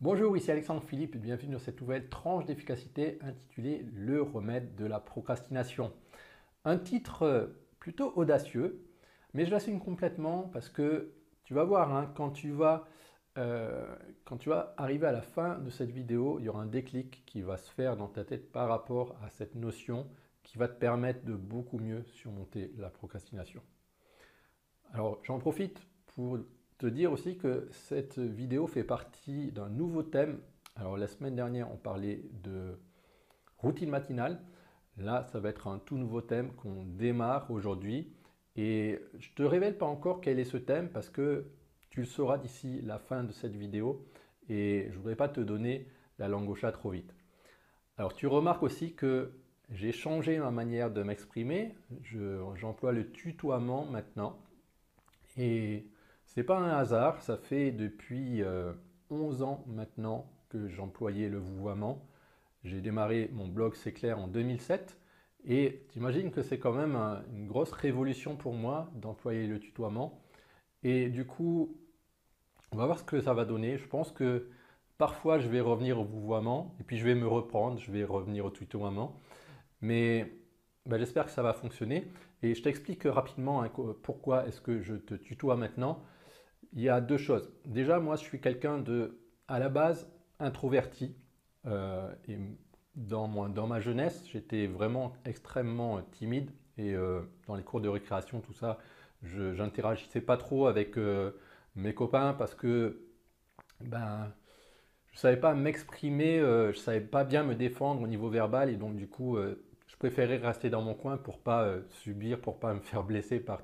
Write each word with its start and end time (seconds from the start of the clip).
Bonjour, 0.00 0.36
ici 0.36 0.50
Alexandre 0.50 0.82
Philippe 0.82 1.14
et 1.14 1.18
bienvenue 1.18 1.52
dans 1.52 1.60
cette 1.60 1.80
nouvelle 1.80 2.08
tranche 2.08 2.44
d'efficacité 2.46 3.16
intitulée 3.22 3.86
Le 3.94 4.20
remède 4.22 4.74
de 4.74 4.84
la 4.84 4.98
procrastination. 4.98 5.92
Un 6.64 6.78
titre 6.78 7.54
plutôt 7.78 8.12
audacieux, 8.16 8.84
mais 9.34 9.46
je 9.46 9.52
l'assume 9.52 9.78
complètement 9.78 10.50
parce 10.52 10.68
que 10.68 11.14
tu 11.44 11.54
vas 11.54 11.62
voir, 11.62 11.94
hein, 11.94 12.12
quand, 12.16 12.30
tu 12.30 12.50
vas, 12.50 12.88
euh, 13.38 13.86
quand 14.24 14.36
tu 14.36 14.48
vas 14.48 14.74
arriver 14.76 15.06
à 15.06 15.12
la 15.12 15.22
fin 15.22 15.60
de 15.60 15.70
cette 15.70 15.92
vidéo, 15.92 16.38
il 16.40 16.46
y 16.46 16.48
aura 16.48 16.62
un 16.62 16.66
déclic 16.66 17.24
qui 17.24 17.42
va 17.42 17.56
se 17.56 17.70
faire 17.70 17.96
dans 17.96 18.08
ta 18.08 18.24
tête 18.24 18.50
par 18.50 18.68
rapport 18.68 19.16
à 19.22 19.30
cette 19.30 19.54
notion 19.54 20.08
qui 20.42 20.58
va 20.58 20.66
te 20.66 20.78
permettre 20.78 21.24
de 21.24 21.34
beaucoup 21.34 21.78
mieux 21.78 22.02
surmonter 22.02 22.72
la 22.78 22.90
procrastination. 22.90 23.62
Alors 24.92 25.20
j'en 25.22 25.38
profite 25.38 25.80
pour 26.16 26.40
te 26.78 26.86
dire 26.86 27.12
aussi 27.12 27.36
que 27.36 27.68
cette 27.70 28.18
vidéo 28.18 28.66
fait 28.66 28.84
partie 28.84 29.52
d'un 29.52 29.68
nouveau 29.68 30.02
thème. 30.02 30.40
Alors 30.76 30.96
la 30.96 31.06
semaine 31.06 31.36
dernière, 31.36 31.72
on 31.72 31.76
parlait 31.76 32.22
de 32.42 32.78
routine 33.58 33.90
matinale. 33.90 34.40
Là, 34.96 35.24
ça 35.32 35.40
va 35.40 35.48
être 35.48 35.66
un 35.66 35.78
tout 35.78 35.96
nouveau 35.96 36.20
thème 36.20 36.52
qu'on 36.54 36.84
démarre 36.84 37.50
aujourd'hui. 37.50 38.12
Et 38.56 39.00
je 39.18 39.30
ne 39.30 39.34
te 39.34 39.42
révèle 39.42 39.76
pas 39.76 39.86
encore 39.86 40.20
quel 40.20 40.38
est 40.38 40.44
ce 40.44 40.56
thème 40.56 40.88
parce 40.90 41.10
que 41.10 41.46
tu 41.90 42.00
le 42.00 42.06
sauras 42.06 42.38
d'ici 42.38 42.80
la 42.82 42.98
fin 42.98 43.24
de 43.24 43.32
cette 43.32 43.56
vidéo 43.56 44.04
et 44.48 44.86
je 44.88 44.92
ne 44.92 44.98
voudrais 44.98 45.16
pas 45.16 45.28
te 45.28 45.40
donner 45.40 45.88
la 46.18 46.28
langue 46.28 46.48
au 46.48 46.54
chat 46.54 46.70
trop 46.72 46.90
vite. 46.90 47.14
Alors 47.96 48.14
tu 48.14 48.26
remarques 48.26 48.62
aussi 48.62 48.94
que 48.94 49.32
j'ai 49.70 49.92
changé 49.92 50.38
ma 50.38 50.50
manière 50.50 50.90
de 50.90 51.02
m'exprimer. 51.02 51.74
J'emploie 52.56 52.92
le 52.92 53.10
tutoiement 53.10 53.86
maintenant. 53.86 54.38
Et 55.36 55.86
ce 56.34 56.40
n'est 56.40 56.44
pas 56.44 56.58
un 56.58 56.70
hasard, 56.70 57.22
ça 57.22 57.36
fait 57.36 57.70
depuis 57.70 58.42
11 59.08 59.40
euh, 59.40 59.44
ans 59.44 59.64
maintenant 59.68 60.28
que 60.48 60.68
j'employais 60.68 61.28
le 61.28 61.38
vouvoiement. 61.38 62.08
J'ai 62.64 62.80
démarré 62.80 63.30
mon 63.32 63.46
blog 63.46 63.76
C'est 63.76 63.92
clair 63.92 64.18
en 64.18 64.26
2007 64.26 64.98
et 65.44 65.86
tu 65.92 65.98
imagines 65.98 66.32
que 66.32 66.42
c'est 66.42 66.58
quand 66.58 66.72
même 66.72 66.96
une 67.32 67.46
grosse 67.46 67.70
révolution 67.70 68.34
pour 68.34 68.52
moi 68.52 68.90
d'employer 68.94 69.46
le 69.46 69.60
tutoiement. 69.60 70.20
Et 70.82 71.08
du 71.08 71.24
coup, 71.24 71.76
on 72.72 72.78
va 72.78 72.86
voir 72.86 72.98
ce 72.98 73.04
que 73.04 73.20
ça 73.20 73.32
va 73.32 73.44
donner. 73.44 73.78
Je 73.78 73.86
pense 73.86 74.10
que 74.10 74.48
parfois 74.98 75.38
je 75.38 75.48
vais 75.48 75.60
revenir 75.60 76.00
au 76.00 76.04
vouvoiement 76.04 76.74
et 76.80 76.82
puis 76.82 76.96
je 76.96 77.04
vais 77.04 77.14
me 77.14 77.28
reprendre, 77.28 77.78
je 77.78 77.92
vais 77.92 78.02
revenir 78.02 78.44
au 78.44 78.50
tutoiement. 78.50 79.20
Mais 79.82 80.32
ben, 80.86 80.98
j'espère 80.98 81.26
que 81.26 81.30
ça 81.30 81.42
va 81.44 81.52
fonctionner. 81.52 82.10
Et 82.42 82.56
je 82.56 82.62
t'explique 82.62 83.04
rapidement 83.04 83.62
hein, 83.62 83.70
pourquoi 84.02 84.48
est-ce 84.48 84.60
que 84.60 84.82
je 84.82 84.96
te 84.96 85.14
tutoie 85.14 85.54
maintenant. 85.54 86.02
Il 86.74 86.82
y 86.82 86.88
a 86.88 87.00
deux 87.00 87.16
choses. 87.16 87.50
Déjà, 87.64 87.98
moi, 88.00 88.16
je 88.16 88.22
suis 88.22 88.40
quelqu'un 88.40 88.78
de, 88.78 89.18
à 89.48 89.58
la 89.58 89.68
base, 89.68 90.08
introverti. 90.40 91.16
Euh, 91.66 92.12
et 92.28 92.38
dans, 92.96 93.48
dans 93.48 93.66
ma 93.66 93.80
jeunesse, 93.80 94.24
j'étais 94.32 94.66
vraiment 94.66 95.14
extrêmement 95.24 96.02
timide. 96.12 96.50
Et 96.76 96.94
euh, 96.94 97.22
dans 97.46 97.54
les 97.54 97.62
cours 97.62 97.80
de 97.80 97.88
récréation, 97.88 98.40
tout 98.40 98.52
ça, 98.52 98.78
je 99.22 99.54
n'interagissais 99.54 100.20
pas 100.20 100.36
trop 100.36 100.66
avec 100.66 100.98
euh, 100.98 101.30
mes 101.76 101.94
copains 101.94 102.34
parce 102.34 102.54
que 102.54 103.06
ben, 103.80 104.32
je 105.12 105.16
ne 105.16 105.20
savais 105.20 105.36
pas 105.36 105.54
m'exprimer, 105.54 106.40
je 106.40 106.68
ne 106.68 106.72
savais 106.72 107.00
pas 107.00 107.24
bien 107.24 107.44
me 107.44 107.54
défendre 107.54 108.02
au 108.02 108.06
niveau 108.06 108.28
verbal. 108.28 108.68
Et 108.70 108.76
donc, 108.76 108.96
du 108.96 109.08
coup, 109.08 109.38
je 109.94 109.98
préférais 109.98 110.38
rester 110.38 110.70
dans 110.70 110.82
mon 110.82 110.94
coin 110.94 111.16
pour 111.16 111.38
pas 111.38 111.62
euh, 111.62 111.80
subir, 112.02 112.40
pour 112.40 112.58
pas 112.58 112.74
me 112.74 112.80
faire 112.80 113.04
blesser 113.04 113.38
par, 113.38 113.62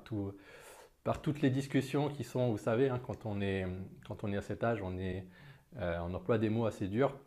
par 1.03 1.21
toutes 1.21 1.41
les 1.41 1.49
discussions 1.49 2.09
qui 2.09 2.23
sont, 2.23 2.51
vous 2.51 2.57
savez, 2.57 2.89
hein, 2.89 2.99
quand, 3.05 3.25
on 3.25 3.41
est, 3.41 3.65
à 3.65 4.41
cet 4.41 4.63
âge, 4.63 4.81
on, 4.81 4.97
euh, 5.77 5.99
emploie 5.99 6.37
des 6.37 6.49
mots 6.49 6.65
assez 6.65 6.87
durs. 6.87 7.17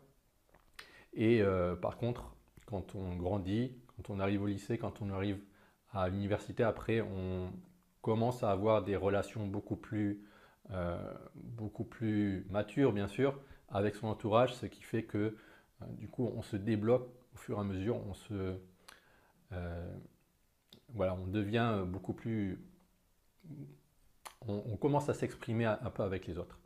Et 1.13 1.41
euh, 1.41 1.75
par 1.75 1.97
contre, 1.97 2.35
quand 2.65 2.95
on 2.95 3.15
grandit, 3.15 3.73
quand 3.95 4.13
on 4.13 4.19
arrive 4.19 4.43
au 4.43 4.47
lycée, 4.47 4.77
quand 4.77 5.01
on 5.01 5.09
arrive 5.09 5.39
à 5.91 6.09
l'université, 6.09 6.63
après, 6.63 7.01
on 7.01 7.51
commence 8.01 8.43
à 8.43 8.51
avoir 8.51 8.83
des 8.83 8.95
relations 8.95 9.47
beaucoup 9.47 9.75
plus, 9.75 10.21
plus 11.89 12.45
matures, 12.49 12.91
bien 12.91 13.07
sûr, 13.07 13.39
avec 13.69 13.95
son 13.95 14.07
entourage, 14.07 14.53
ce 14.55 14.65
qui 14.65 14.83
fait 14.83 15.03
que, 15.03 15.37
du 15.91 16.07
coup, 16.07 16.29
on 16.35 16.41
se 16.41 16.57
débloque 16.57 17.07
au 17.33 17.37
fur 17.37 17.57
et 17.57 17.61
à 17.61 17.63
mesure, 17.63 17.97
on 18.07 18.13
se 18.13 18.57
euh, 19.51 19.95
voilà, 20.93 21.15
on 21.15 21.27
devient 21.27 21.83
beaucoup 21.85 22.13
plus... 22.13 22.59
On, 24.47 24.77
commence 24.77 25.09
à 25.09 25.15
s'exprimer 25.15 25.65
un, 25.65 25.89
peu 25.89 26.03
avec 26.03 26.27
les 26.27 26.37
autres. 26.37 26.59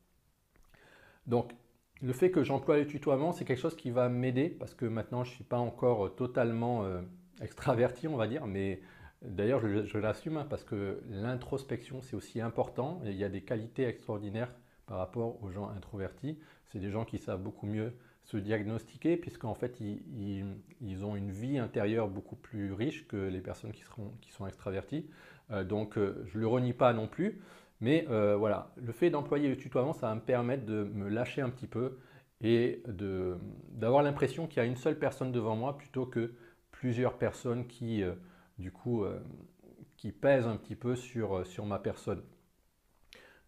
Donc, 1.27 1.53
le 2.01 2.11
fait 2.11 2.29
que 2.29 2.43
j'emploie 2.43 2.77
le 2.77 2.85
tutoiement, 2.85 3.31
c'est 3.31 3.45
quelque 3.45 3.59
chose 3.59 3.75
qui 3.75 3.89
va 3.89 4.09
m'aider 4.09 4.49
parce 4.49 4.73
que 4.73 4.85
maintenant, 4.85 5.23
je 5.23 5.29
ne 5.29 5.35
suis 5.35 5.43
pas 5.45 5.59
encore 5.59 6.13
totalement 6.15 6.83
euh, 6.83 7.01
extraverti, 7.41 8.07
on 8.07 8.17
va 8.17 8.27
dire, 8.27 8.47
mais 8.47 8.81
d'ailleurs, 9.21 9.61
je, 9.61 9.97
l'assume 9.97 10.37
hein, 10.37 10.47
parce 10.49 10.63
que 10.65 11.01
l'introspection, 11.09 12.01
c'est 12.01 12.15
aussi 12.15 12.41
important. 12.41 13.01
il 13.05 13.15
y 13.15 13.23
a 13.23 13.29
des 13.29 13.41
qualités 13.41 13.85
extraordinaires 13.85 14.53
par 14.85 14.97
rapport 14.97 15.41
aux 15.41 15.49
gens 15.49 15.69
introvertis. 15.69 16.37
C'est 16.65 16.79
des 16.79 16.89
gens 16.89 17.05
qui 17.05 17.17
savent 17.17 17.41
beaucoup 17.41 17.65
mieux 17.65 17.93
se 18.23 18.37
diagnostiquer, 18.37 19.17
puisqu'en 19.17 19.55
fait, 19.55 19.79
ils, 19.79 21.05
ont 21.05 21.15
une 21.15 21.31
vie 21.31 21.57
intérieure 21.57 22.09
beaucoup 22.09 22.35
plus 22.35 22.73
riche 22.73 23.07
que 23.07 23.17
les 23.17 23.41
personnes 23.41 23.71
qui 23.71 24.31
sont 24.31 24.47
extraverties. 24.47 25.09
Euh, 25.51 25.63
donc, 25.63 25.97
euh, 25.97 26.23
je 26.27 26.37
ne 26.37 26.41
le 26.41 26.47
renie 26.47 26.73
pas 26.73 26.93
non 26.93 27.07
plus. 27.07 27.41
Mais 27.81 28.05
euh, 28.09 28.35
voilà, 28.35 28.73
le 28.75 28.91
fait 28.91 29.09
d'employer 29.09 29.47
le 29.47 29.57
tutoiement, 29.57 29.93
ça 29.93 30.07
va 30.07 30.15
me 30.15 30.21
permettre 30.21 30.65
de 30.65 30.83
me 30.83 31.07
lâcher 31.07 31.41
un 31.41 31.49
petit 31.49 31.67
peu 31.67 31.97
et 32.41 32.83
d'avoir 33.69 34.03
l'impression 34.03 34.47
qu'il 34.47 34.57
y 34.57 34.65
a 34.65 34.65
une 34.65 34.75
seule 34.77 34.97
personne 34.97 35.31
devant 35.31 35.55
moi 35.55 35.77
plutôt 35.77 36.05
que 36.05 36.33
plusieurs 36.71 37.17
personnes 37.17 37.67
qui, 37.67 38.01
du 38.57 38.71
coup, 38.71 39.05
qui 39.97 40.13
pèsent 40.13 40.47
un 40.47 40.55
petit 40.55 40.75
peu 40.75 40.95
sur, 40.95 41.45
sur 41.45 41.65
ma 41.65 41.79
personne. 41.79 42.21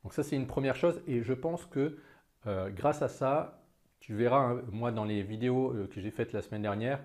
Donc 0.04 0.14
ça, 0.14 0.24
c'est 0.24 0.36
une 0.36 0.48
première 0.48 0.76
chose 0.76 1.02
et 1.08 1.24
je 1.24 1.34
pense 1.34 1.66
que 1.66 1.98
grâce 2.46 3.02
à 3.02 3.08
ça, 3.08 3.64
tu 4.02 4.14
verras, 4.14 4.52
hein, 4.52 4.62
moi, 4.72 4.92
dans 4.92 5.06
les 5.06 5.24
vidéos 5.24 5.74
que 5.90 6.02
j'ai 6.02 6.12
faites 6.12 6.34
la 6.34 6.42
semaine 6.42 6.64
dernière, 6.64 7.02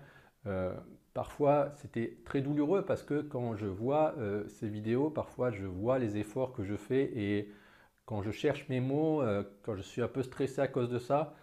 parfois 1.17 1.71
c'était 1.73 2.19
très 2.25 2.41
douloureux 2.41 2.85
parce 2.85 3.01
que 3.01 3.23
quand 3.23 3.55
je 3.55 3.65
vois 3.65 4.13
euh, 4.19 4.47
ces 4.49 4.69
vidéos, 4.69 5.09
parfois 5.09 5.49
je 5.49 5.65
vois 5.65 5.97
les 5.97 6.17
efforts 6.17 6.53
que 6.53 6.63
je 6.63 6.75
fais 6.75 7.11
et 7.15 7.51
quand 8.05 8.21
je 8.21 8.29
cherche 8.29 8.69
mes 8.69 8.79
mots, 8.79 9.23
quand 9.63 9.75
je 9.75 9.81
suis 9.81 10.03
un 10.03 10.07
peu 10.07 10.21
stressé 10.21 10.61
à 10.61 10.67
cause 10.67 10.89
de 10.91 10.99
ça, 10.99 11.33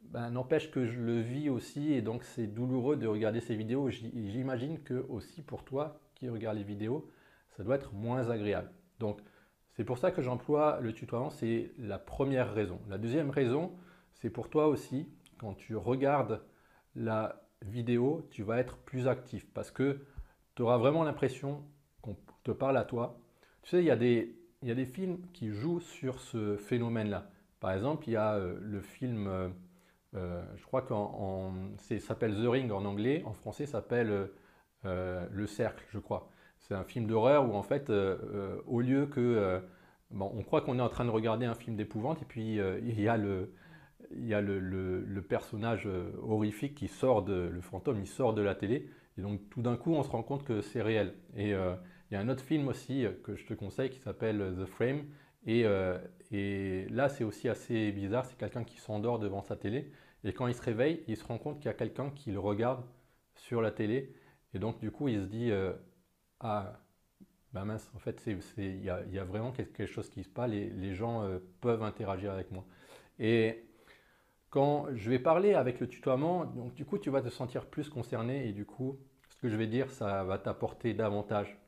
ben, 0.00 0.30
n'empêche 0.30 0.70
que 0.70 0.86
je 0.86 0.98
le 0.98 1.20
vis 1.20 1.50
aussi 1.50 1.92
et 1.92 2.00
donc 2.00 2.24
c'est 2.24 2.46
douloureux 2.46 2.96
de 2.96 3.06
regarder 3.06 3.40
ces 3.40 3.54
vidéos. 3.54 3.90
J'imagine 3.90 4.82
que 4.82 5.04
aussi 5.10 5.42
pour 5.42 5.62
toi 5.62 6.00
qui 6.14 6.30
regarde 6.30 6.56
les 6.56 6.64
vidéos, 6.64 7.10
ça 7.50 7.62
doit 7.64 7.76
être 7.76 7.92
moins 7.92 8.30
agréable. 8.30 8.70
Donc 8.98 9.20
c'est 9.76 9.84
pour 9.84 9.98
ça 9.98 10.10
que 10.10 10.22
j'emploie 10.22 10.80
le 10.80 10.94
tutoiement, 10.94 11.28
c'est 11.28 11.72
la 11.76 11.98
première 11.98 12.54
raison. 12.54 12.80
La 12.88 12.96
deuxième 12.96 13.28
raison, 13.28 13.76
c'est 14.14 14.30
pour 14.30 14.48
toi 14.48 14.68
aussi, 14.68 15.06
quand 15.36 15.52
tu 15.52 15.76
regardes 15.76 16.40
la 16.94 17.47
vidéo, 17.62 18.26
tu 18.30 18.42
vas 18.42 18.58
être 18.58 18.76
plus 18.78 19.08
actif 19.08 19.46
parce 19.52 19.70
que 19.70 20.00
tu 20.54 20.62
auras 20.62 20.78
vraiment 20.78 21.04
l'impression 21.04 21.62
qu'on 22.02 22.16
te 22.44 22.50
parle 22.50 22.76
à 22.76 22.84
toi. 22.84 23.20
Tu 23.62 23.70
sais, 23.70 23.78
il 23.78 23.86
y, 23.86 23.90
a 23.90 23.96
des, 23.96 24.36
y 24.62 24.70
a 24.70 24.74
des 24.74 24.86
films 24.86 25.18
qui 25.32 25.50
jouent 25.50 25.80
sur 25.80 26.20
ce 26.20 26.56
phénomène-là. 26.56 27.30
Par 27.60 27.72
exemple, 27.72 28.08
il 28.08 28.12
y 28.12 28.16
a 28.16 28.34
euh, 28.34 28.56
le 28.60 28.80
film, 28.80 29.26
euh, 29.26 29.48
euh, 30.14 30.42
je 30.56 30.64
crois 30.64 30.82
qu'en 30.82 31.52
s'appelle 32.00 32.34
The 32.34 32.46
Ring 32.46 32.70
en 32.70 32.84
anglais, 32.84 33.22
en 33.26 33.32
français 33.32 33.66
s'appelle 33.66 34.30
Le 34.84 35.46
Cercle, 35.46 35.84
je 35.90 35.98
crois. 35.98 36.30
C'est 36.60 36.74
un 36.74 36.84
film 36.84 37.06
d'horreur 37.06 37.48
où 37.48 37.54
en 37.54 37.62
fait, 37.62 37.90
au 38.66 38.80
lieu 38.80 39.06
que... 39.06 39.60
bon, 40.10 40.32
on 40.34 40.42
croit 40.42 40.60
qu'on 40.60 40.78
est 40.78 40.82
en 40.82 40.88
train 40.88 41.04
de 41.04 41.10
regarder 41.10 41.46
un 41.46 41.54
film 41.54 41.76
d'épouvante 41.76 42.22
et 42.22 42.24
puis 42.24 42.56
il 42.56 43.00
y 43.00 43.08
a 43.08 43.16
le, 43.16 43.52
il 44.16 44.26
y 44.26 44.34
a 44.34 44.40
le, 44.40 45.22
personnage 45.28 45.86
euh, 45.86 46.10
horrifique 46.22 46.74
qui 46.74 46.88
sort 46.88 47.22
de, 47.22 47.50
le 47.52 47.60
fantôme, 47.60 48.00
il 48.00 48.06
sort 48.06 48.34
de 48.34 48.42
la 48.42 48.54
télé, 48.54 48.88
et 49.16 49.22
donc 49.22 49.48
tout 49.50 49.62
d'un 49.62 49.76
coup 49.76 49.92
on 49.94 50.02
se 50.02 50.08
rend 50.08 50.22
compte 50.22 50.44
que 50.44 50.60
c'est 50.60 50.82
réel. 50.82 51.14
Et 51.36 51.54
euh, 51.54 51.74
il 52.10 52.14
y 52.14 52.16
a 52.16 52.20
un 52.20 52.28
autre 52.28 52.42
film 52.42 52.68
aussi 52.68 53.04
euh, 53.04 53.12
que 53.22 53.36
je 53.36 53.44
te 53.46 53.54
conseille 53.54 53.90
qui 53.90 54.00
s'appelle 54.00 54.54
The 54.58 54.66
Frame, 54.66 55.04
et, 55.46 55.64
et 56.30 56.86
là 56.90 57.08
c'est 57.08 57.24
aussi 57.24 57.48
assez 57.48 57.92
bizarre, 57.92 58.26
c'est 58.26 58.36
quelqu'un 58.36 58.64
qui 58.64 58.78
s'endort 58.78 59.18
devant 59.18 59.42
sa 59.42 59.56
télé, 59.56 59.92
et 60.24 60.32
quand 60.32 60.46
il 60.46 60.54
se 60.54 60.62
réveille, 60.62 61.04
il 61.06 61.16
se 61.16 61.24
rend 61.24 61.38
compte 61.38 61.58
qu'il 61.58 61.66
y 61.66 61.68
a 61.70 61.74
quelqu'un 61.74 62.10
qui 62.10 62.32
le 62.32 62.38
regarde 62.38 62.84
sur 63.34 63.62
la 63.62 63.70
télé, 63.70 64.12
et 64.52 64.58
donc 64.58 64.78
du 64.80 64.90
coup 64.90 65.08
il 65.08 65.20
se 65.20 65.26
dit, 65.26 65.50
ah 66.40 66.80
ben 67.54 67.64
mince, 67.64 67.90
en 67.94 67.98
fait 67.98 68.20
il 68.26 68.82
y, 68.82 68.86
y, 68.86 69.18
a 69.18 69.24
vraiment 69.24 69.52
quelque 69.52 69.86
chose 69.86 70.10
qui 70.10 70.22
se 70.22 70.28
passe, 70.28 70.50
les, 70.50 70.68
les 70.70 70.94
gens 70.94 71.26
peuvent 71.60 71.82
interagir 71.82 72.32
avec 72.32 72.50
moi. 72.50 72.66
Et 73.18 73.68
quand 74.50 74.86
je 74.94 75.10
vais 75.10 75.18
parler 75.18 75.54
avec 75.54 75.80
le 75.80 75.88
tutoiement, 75.88 76.44
donc 76.46 76.74
du 76.74 76.84
coup, 76.84 76.98
tu 76.98 77.10
vas 77.10 77.20
te 77.22 77.28
sentir 77.28 77.66
plus 77.66 77.88
concerné 77.88 78.48
et 78.48 78.52
du 78.52 78.64
coup, 78.64 78.98
ce 79.28 79.36
que 79.36 79.48
je 79.48 79.56
vais 79.56 79.66
dire, 79.66 79.90
ça 79.90 80.24
va 80.24 80.38
t'apporter 80.38 80.94
davantage. 80.94 81.58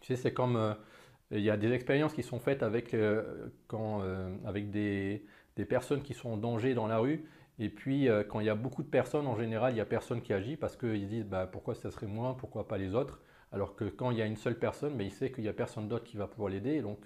Tu 0.00 0.08
sais, 0.08 0.16
c'est 0.16 0.32
comme 0.34 0.56
euh, 0.56 0.74
il 1.30 1.40
y 1.40 1.50
a 1.50 1.56
des 1.56 1.72
expériences 1.72 2.12
qui 2.12 2.22
sont 2.22 2.38
faites 2.38 2.62
avec, 2.62 2.94
euh, 2.94 3.48
quand, 3.66 4.02
euh, 4.02 4.34
avec 4.44 4.70
des, 4.70 5.24
des 5.56 5.64
personnes 5.64 6.02
qui 6.02 6.14
sont 6.14 6.30
en 6.30 6.36
danger 6.36 6.74
dans 6.74 6.86
la 6.86 6.98
rue. 6.98 7.24
Et 7.58 7.68
puis, 7.68 8.08
quand 8.28 8.40
il 8.40 8.46
y 8.46 8.48
a 8.48 8.54
beaucoup 8.54 8.82
de 8.82 8.88
personnes, 8.88 9.26
en 9.26 9.36
général, 9.36 9.72
il 9.72 9.74
n'y 9.74 9.80
a 9.80 9.84
personne 9.84 10.22
qui 10.22 10.32
agit 10.32 10.56
parce 10.56 10.74
qu'ils 10.76 11.06
disent 11.06 11.26
bah, 11.26 11.46
pourquoi 11.46 11.74
ça 11.74 11.90
serait 11.90 12.06
moi, 12.06 12.36
pourquoi 12.36 12.66
pas 12.66 12.78
les 12.78 12.94
autres? 12.94 13.20
Alors 13.52 13.76
que 13.76 13.84
quand 13.84 14.10
il 14.10 14.18
y 14.18 14.22
a 14.22 14.26
une 14.26 14.36
seule 14.36 14.58
personne, 14.58 14.94
mais 14.96 15.04
il 15.04 15.10
sait 15.10 15.30
qu'il 15.30 15.44
n'y 15.44 15.50
a 15.50 15.52
personne 15.52 15.86
d'autre 15.86 16.04
qui 16.04 16.16
va 16.16 16.26
pouvoir 16.26 16.50
l'aider, 16.50 16.76
et 16.76 16.82
donc 16.82 16.98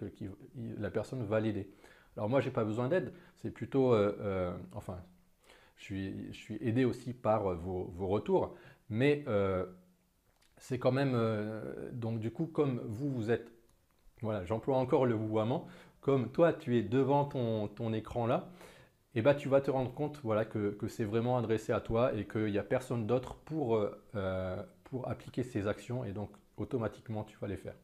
la 0.79 0.91
personne 0.91 1.25
va 1.25 1.41
l'aider. 1.41 1.69
Alors 2.17 2.29
moi, 2.29 2.41
je 2.41 2.47
n'ai 2.47 2.53
pas 2.53 2.65
besoin 2.65 2.89
d'aide, 2.89 3.13
c'est 3.37 3.51
plutôt, 3.51 3.93
euh, 3.93 4.53
enfin, 4.75 4.99
je 5.77 6.33
suis, 6.33 6.59
aidé 6.61 6.85
aussi 6.85 7.13
par 7.13 7.55
vos, 7.55 7.93
vos 7.95 8.07
retours, 8.09 8.55
mais 8.89 9.25
c'est 10.57 10.79
quand 10.79 10.93
même, 10.93 11.15
donc 11.93 12.19
du 12.19 12.31
coup, 12.31 12.47
comme 12.47 12.81
vous, 12.87 13.11
vous 13.11 13.31
êtes, 13.31 13.53
voilà, 14.23 14.45
j'emploie 14.45 14.77
encore 14.79 15.05
le 15.05 15.15
vouvoiement, 15.15 15.67
comme 16.07 16.31
toi, 16.31 16.53
tu 16.53 16.79
es 16.79 16.83
devant 16.85 17.25
ton, 17.25 17.93
écran 17.93 18.29
là, 18.29 18.49
et 19.17 19.23
bah, 19.23 19.35
tu 19.35 19.49
vas 19.49 19.61
te 19.61 19.73
rendre 19.73 19.93
compte 19.93 20.21
voilà, 20.23 20.45
que, 20.45 20.77
c'est 20.87 21.05
vraiment 21.05 21.37
adressé 21.37 21.73
à 21.73 21.81
toi 21.81 22.15
et 22.15 22.29
qu'il 22.29 22.53
n'y 22.53 22.59
a 22.59 22.63
personne 22.63 23.09
d'autre 23.09 23.35
pour, 23.35 23.75
euh, 23.75 24.01
euh, 24.15 24.63
pour 24.85 25.09
appliquer 25.09 25.43
ces 25.43 25.67
actions 25.67 26.05
et 26.05 26.13
donc 26.13 26.31
automatiquement 26.59 27.25
tu 27.25 27.37
vas 27.39 27.49
les 27.49 27.57
faire. 27.57 27.75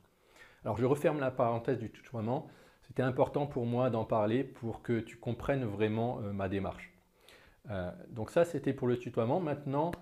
Alors 0.64 0.76
je 0.76 0.84
referme 0.84 1.18
la 1.18 1.32
parenthèse 1.32 1.80
du 1.80 1.90
tutoiement. 1.90 2.46
C'était 2.82 3.02
important 3.02 3.46
pour 3.46 3.64
moi 3.64 3.90
d'en 3.90 4.04
parler 4.04 4.44
pour 4.44 4.82
que 4.82 5.00
tu 5.00 5.16
comprennes 5.16 5.64
vraiment 5.64 6.20
euh, 6.20 6.32
ma 6.32 6.48
démarche. 6.48 6.92
donc 8.10 8.30
ça 8.30 8.44
c'était 8.44 8.72
pour 8.72 8.88
le 8.88 8.98
tutoiement. 8.98 9.40
Maintenant 9.40 9.92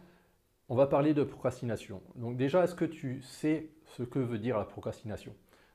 on 0.68 0.76
va 0.76 0.86
parler 0.86 1.14
de 1.14 1.24
procrastination. 1.24 2.00
Donc 2.16 2.36
déjà 2.36 2.64
est-ce 2.64 2.74
que 2.74 2.84
tu 2.84 3.22
sais 3.22 3.70
ce 3.84 4.02
que 4.02 4.18
veut 4.18 4.38
dire 4.38 4.58
la 4.58 4.64
procrastination? 4.64 5.34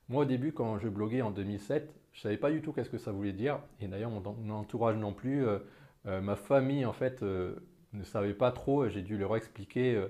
Moi 0.10 0.24
au 0.24 0.26
début 0.26 0.52
quand 0.52 0.80
je 0.80 0.90
bloguais 0.90 1.22
en 1.22 1.32
2007, 1.32 1.94
je 2.16 2.20
ne 2.20 2.24
savais 2.24 2.38
pas 2.38 2.50
du 2.50 2.62
tout 2.62 2.72
qu'est-ce 2.72 2.90
que 2.90 2.98
ça 2.98 3.12
voulait 3.12 3.34
dire. 3.34 3.60
Et 3.82 3.88
d'ailleurs, 3.90 4.10
mon, 4.10 4.50
entourage 4.52 4.96
non 4.96 5.14
plus. 5.14 5.46
Euh, 5.46 5.60
euh, 6.08 6.22
ma 6.22 6.38
famille, 6.38 6.86
en 6.86 6.94
fait, 6.94 7.24
euh, 7.24 7.56
ne 7.92 8.04
savait 8.04 8.34
pas 8.34 8.52
trop. 8.54 8.88
J'ai 8.88 9.02
dû 9.02 9.18
leur 9.18 9.36
expliquer. 9.36 10.02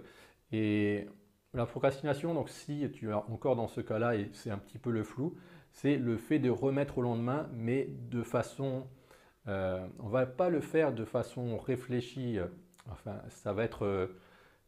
et 0.52 1.08
la 1.56 1.66
procrastination, 1.66 2.34
donc 2.34 2.50
si 2.50 2.90
tu 2.92 3.10
es 3.10 3.14
encore 3.14 3.56
dans 3.56 3.68
ce 3.68 3.80
cas-là, 3.82 4.16
et 4.16 4.30
c'est 4.34 4.52
un 4.52 4.58
petit 4.58 4.78
peu 4.78 4.92
le 4.92 5.04
flou, 5.04 5.36
c'est 5.76 5.98
le 5.98 6.18
fait 6.18 6.40
de 6.40 6.50
remettre 6.50 6.98
au 6.98 7.02
lendemain, 7.02 7.48
mais 7.54 7.88
de 8.10 8.24
façon... 8.24 8.88
on 9.48 9.52
ne 9.52 10.10
va 10.10 10.26
pas 10.26 10.50
le 10.50 10.62
faire 10.62 10.94
de 10.94 11.06
façon 11.06 11.58
réfléchie. 11.58 12.40
Enfin, 12.92 13.22
ça 13.30 13.54
va 13.54 13.64
être 13.64 14.10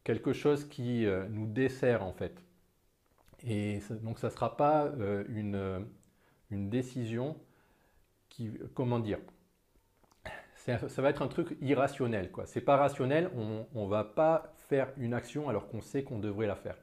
quelque 0.04 0.32
chose 0.32 0.64
qui 0.64 1.06
nous 1.30 1.46
dessert, 1.46 2.04
en 2.04 2.12
fait. 2.12 2.42
Et 3.46 3.80
donc, 4.02 4.18
ça 4.18 4.28
ne 4.28 4.32
sera 4.32 4.56
pas 4.56 4.92
une 5.28 5.86
une 6.50 6.70
décision 6.70 7.36
qui, 8.28 8.50
comment 8.74 8.98
dire, 8.98 9.18
ça 10.54 11.02
va 11.02 11.10
être 11.10 11.22
un 11.22 11.28
truc 11.28 11.56
irrationnel. 11.60 12.30
Ce 12.36 12.42
C'est 12.46 12.60
pas 12.60 12.76
rationnel, 12.76 13.30
on 13.34 13.66
ne 13.74 13.88
va 13.88 14.04
pas 14.04 14.54
faire 14.68 14.92
une 14.98 15.14
action 15.14 15.48
alors 15.48 15.68
qu'on 15.68 15.80
sait 15.80 16.04
qu'on 16.04 16.18
devrait 16.18 16.46
la 16.46 16.56
faire. 16.56 16.76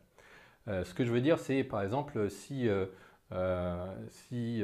Euh, 0.67 0.83
ce 0.83 0.95
que 0.95 1.05
je 1.05 1.11
veux 1.11 1.21
dire, 1.21 1.37
c'est 1.37 1.63
par 1.63 1.83
exemple 1.83 2.29
si, 2.31 2.67
euh, 2.67 2.73
euh, 2.73 2.87
si 4.09 4.63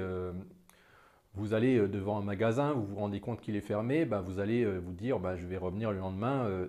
vous 1.33 1.53
allez 1.53 1.87
devant 1.87 2.19
un 2.19 2.23
magasin, 2.23 2.73
vous 2.73 2.85
vous 2.85 2.95
rendez 2.95 3.19
compte 3.19 3.41
qu'il 3.41 3.55
est 3.55 3.61
fermé, 3.61 4.05
bah, 4.05 4.21
vous 4.21 4.39
allez 4.39 4.65
vous 4.65 4.93
dire 4.93 5.19
bah, 5.19 5.35
je 5.35 5.45
vais 5.47 5.57
revenir 5.57 5.91
le 5.91 5.99
lendemain, 5.99 6.67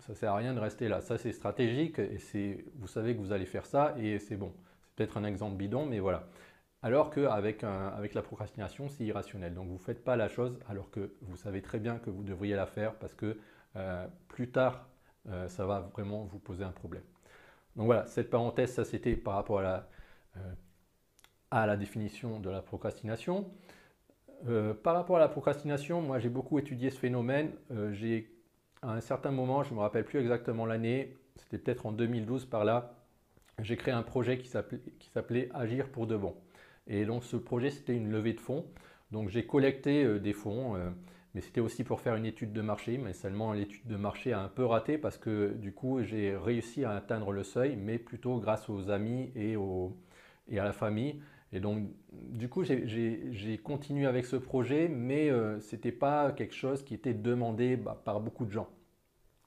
ça 0.00 0.12
ne 0.12 0.16
sert 0.16 0.32
à 0.32 0.36
rien 0.36 0.54
de 0.54 0.60
rester 0.60 0.88
là. 0.88 1.00
Ça 1.00 1.18
c'est 1.18 1.32
stratégique 1.32 1.98
et 1.98 2.18
vous 2.76 2.88
savez 2.88 3.14
que 3.14 3.20
vous 3.20 3.32
allez 3.32 3.46
faire 3.46 3.66
ça 3.66 3.94
et 3.98 4.18
c'est 4.18 4.36
bon. 4.36 4.52
C'est 4.82 4.96
peut-être 4.96 5.16
un 5.16 5.24
exemple 5.24 5.56
bidon, 5.56 5.86
mais 5.86 5.98
voilà. 5.98 6.26
Alors 6.82 7.08
qu'avec 7.10 7.64
avec 7.64 8.12
la 8.12 8.20
procrastination, 8.20 8.88
c'est 8.90 9.04
irrationnel. 9.04 9.54
Donc 9.54 9.68
vous 9.68 9.74
ne 9.74 9.78
faites 9.78 10.04
pas 10.04 10.16
la 10.16 10.28
chose 10.28 10.58
alors 10.68 10.90
que 10.90 11.14
vous 11.22 11.36
savez 11.36 11.62
très 11.62 11.78
bien 11.78 11.98
que 11.98 12.10
vous 12.10 12.22
devriez 12.22 12.54
la 12.54 12.66
faire 12.66 12.94
parce 12.96 13.14
que 13.14 13.38
euh, 13.76 14.06
plus 14.28 14.50
tard, 14.50 14.86
euh, 15.28 15.48
ça 15.48 15.64
va 15.64 15.80
vraiment 15.80 16.24
vous 16.24 16.38
poser 16.38 16.62
un 16.62 16.72
problème. 16.72 17.02
Donc 17.76 17.86
voilà, 17.86 18.06
cette 18.06 18.30
parenthèse, 18.30 18.74
ça 18.74 18.84
c'était 18.84 19.16
par 19.16 19.34
rapport 19.34 19.60
à 19.60 19.62
la, 19.62 19.88
euh, 20.36 20.40
à 21.62 21.66
la 21.66 21.76
définition 21.76 22.40
de 22.40 22.50
la 22.50 22.62
procrastination. 22.62 23.46
par 24.82 24.94
rapport 24.94 25.16
à 25.16 25.20
la 25.20 25.28
procrastination, 25.28 26.02
moi 26.02 26.18
j'ai 26.18 26.28
beaucoup 26.28 26.58
étudié 26.58 26.90
ce 26.90 26.98
phénomène. 26.98 27.52
j'ai 27.92 28.30
à 28.82 28.92
un 28.92 29.00
certain 29.00 29.30
moment, 29.30 29.62
je 29.62 29.70
ne 29.70 29.76
me 29.76 29.80
rappelle 29.80 30.04
plus 30.04 30.18
exactement 30.20 30.66
l'année, 30.66 31.16
c'était 31.36 31.58
peut-être 31.58 31.86
en 31.86 31.92
2012 31.92 32.46
par 32.46 32.64
là, 32.64 32.96
j'ai 33.60 33.76
créé 33.76 33.94
un 33.94 34.02
projet 34.02 34.38
qui 34.38 34.48
s'appelait 34.48 35.48
Agir 35.54 35.88
pour 35.88 36.06
de 36.06 36.16
bon. 36.16 36.34
Et 36.86 37.04
donc 37.04 37.24
ce 37.24 37.36
projet, 37.36 37.70
c'était 37.70 37.96
une 37.96 38.10
levée 38.10 38.32
de 38.32 38.40
fonds. 38.40 38.66
Donc 39.10 39.28
j'ai 39.28 39.46
collecté 39.46 40.04
euh, 40.04 40.18
des 40.18 40.32
fonds, 40.32 40.76
euh, 40.76 40.90
mais 41.34 41.40
c'était 41.40 41.60
aussi 41.60 41.84
pour 41.84 42.00
faire 42.00 42.16
une 42.16 42.26
étude 42.26 42.52
de 42.52 42.60
marché. 42.60 42.98
Mais 42.98 43.12
seulement 43.12 43.52
l'étude 43.52 43.86
de 43.86 43.96
marché 43.96 44.32
a 44.32 44.40
un 44.40 44.48
peu 44.48 44.64
raté 44.64 44.98
parce 44.98 45.18
que 45.18 45.52
du 45.52 45.72
coup, 45.72 46.02
j'ai 46.02 46.36
réussi 46.36 46.84
à 46.84 46.92
atteindre 46.92 47.32
le 47.32 47.44
seuil, 47.44 47.76
mais 47.76 47.98
plutôt 47.98 48.38
grâce 48.38 48.68
aux 48.68 48.90
amis 48.90 49.30
et, 49.34 49.56
et 50.48 50.58
à 50.58 50.64
la 50.64 50.72
famille. 50.72 51.22
Et 51.54 51.60
donc, 51.60 51.88
du 52.12 52.48
coup, 52.48 52.64
j'ai 52.64 53.58
continué 53.62 54.06
avec 54.06 54.26
ce 54.26 54.36
projet, 54.36 54.88
mais 54.88 55.30
euh, 55.30 55.60
ce 55.60 55.74
n'était 55.74 55.92
pas 55.92 56.32
quelque 56.32 56.54
chose 56.54 56.84
qui 56.84 56.92
était 56.92 57.14
demandé 57.14 57.76
bah, 57.76 58.02
par 58.04 58.20
beaucoup 58.20 58.44
de 58.44 58.50
gens. 58.50 58.68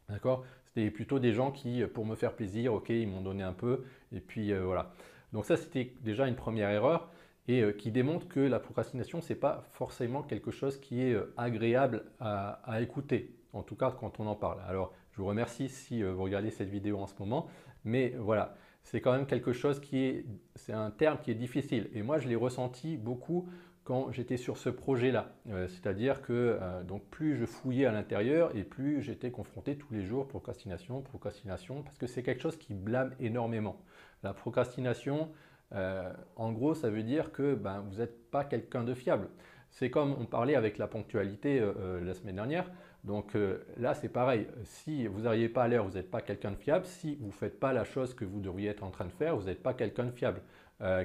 D'accord? 0.10 0.44
C'était 0.66 0.90
plutôt 0.90 1.20
des 1.20 1.34
gens 1.34 1.52
qui, 1.52 1.84
pour 1.94 2.06
me 2.06 2.16
faire 2.16 2.34
plaisir, 2.34 2.74
ok, 2.74 2.90
ils 2.90 3.08
m'ont 3.08 3.22
donné 3.22 3.44
un 3.44 3.54
peu, 3.54 3.84
et 4.12 4.22
puis 4.22 4.54
voilà. 4.54 4.94
Donc 5.34 5.46
ça, 5.46 5.58
c'était 5.58 5.94
déjà 6.02 6.28
une 6.28 6.36
première 6.36 6.70
erreur 6.70 7.10
et 7.48 7.62
euh, 7.62 7.72
qui 7.72 7.92
démontre 7.92 8.28
que 8.28 8.40
la 8.40 8.60
procrastination, 8.60 9.22
ce 9.22 9.34
n'est 9.34 9.40
pas 9.40 9.64
forcément 9.74 10.24
quelque 10.24 10.52
chose 10.52 10.80
qui 10.80 11.02
est 11.02 11.14
euh, 11.14 11.34
agréable 11.38 12.04
à, 12.20 12.82
écouter, 12.82 13.36
en 13.54 13.64
tout 13.64 13.76
cas 13.76 13.92
quand 13.92 14.20
on 14.20 14.28
en 14.28 14.36
parle. 14.36 14.60
Alors, 14.68 14.94
je 15.12 15.22
vous 15.22 15.28
remercie 15.28 15.70
si 15.70 16.04
euh, 16.04 16.12
vous 16.14 16.24
regardez 16.24 16.52
cette 16.52 16.70
vidéo 16.70 17.00
en 17.00 17.08
ce 17.08 17.16
moment, 17.20 17.48
mais 17.86 18.14
voilà, 18.20 18.56
c'est 18.90 19.02
quand 19.02 19.12
même 19.12 19.28
quelque 19.28 19.52
chose 19.52 19.80
qui 19.80 19.98
est, 20.00 20.26
c'est 20.56 20.74
un 20.74 20.92
terme 20.92 21.18
qui 21.22 21.32
est 21.32 21.36
difficile. 21.36 21.90
Et 21.94 22.02
moi, 22.02 22.20
je 22.20 22.30
l'ai 22.30 22.36
ressenti 22.36 22.96
beaucoup 22.96 23.50
quand 23.84 24.12
j'étais 24.12 24.38
sur 24.38 24.58
ce 24.58 24.70
projet-là. 24.70 25.34
C'est-à-dire 25.68 26.22
que 26.22 26.60
donc 26.84 27.06
plus 27.10 27.38
je 27.38 27.46
fouillais 27.46 27.86
à 27.86 27.92
l'intérieur 27.94 28.54
et 28.54 28.64
plus 28.64 29.02
j'étais 29.02 29.32
confronté 29.32 29.78
tous 29.78 29.94
les 29.94 30.04
jours 30.04 30.28
procrastination, 30.28 31.02
procrastination, 31.02 31.84
parce 31.84 31.98
que 31.98 32.06
c'est 32.06 32.22
quelque 32.22 32.42
chose 32.42 32.58
qui 32.58 32.74
blâme 32.74 33.14
énormément. 33.22 33.78
La 34.24 34.34
procrastination, 34.34 35.32
euh, 35.74 36.12
en 36.36 36.52
gros, 36.52 36.74
ça 36.74 36.90
veut 36.90 37.04
dire 37.04 37.32
que 37.32 37.56
ben, 37.56 37.82
vous 37.82 37.98
n'êtes 37.98 38.30
pas 38.32 38.44
quelqu'un 38.44 38.84
de 38.84 38.94
fiable. 38.94 39.30
C'est 39.70 39.90
comme 39.90 40.16
on 40.20 40.26
parlait 40.26 40.56
avec 40.56 40.78
la 40.78 40.88
ponctualité 40.88 41.60
euh, 41.60 41.74
euh, 41.80 42.04
la 42.04 42.14
semaine 42.14 42.36
dernière. 42.36 42.72
Donc 43.04 43.38
là, 43.78 43.94
c'est 43.94 44.10
pareil. 44.10 44.48
Si 44.64 45.08
vous 45.08 45.22
n'arrivez 45.22 45.50
pas 45.50 45.64
à 45.64 45.68
l'heure, 45.68 45.86
vous 45.86 45.94
n'êtes 45.94 46.12
pas 46.12 46.22
quelqu'un 46.22 46.52
de 46.52 46.58
fiable. 46.58 46.86
Si 46.86 47.16
vous 47.16 47.28
ne 47.28 47.32
faites 47.32 47.60
pas 47.60 47.72
la 47.72 47.84
chose 47.84 48.14
que 48.14 48.26
vous 48.26 48.42
devriez 48.42 48.70
être 48.70 48.84
en 48.84 48.92
train 48.92 49.06
de 49.06 49.12
faire, 49.12 49.38
vous 49.38 49.46
n'êtes 49.46 49.64
pas 49.64 49.74
quelqu'un 49.74 50.06
de 50.06 50.12
fiable. 50.12 50.42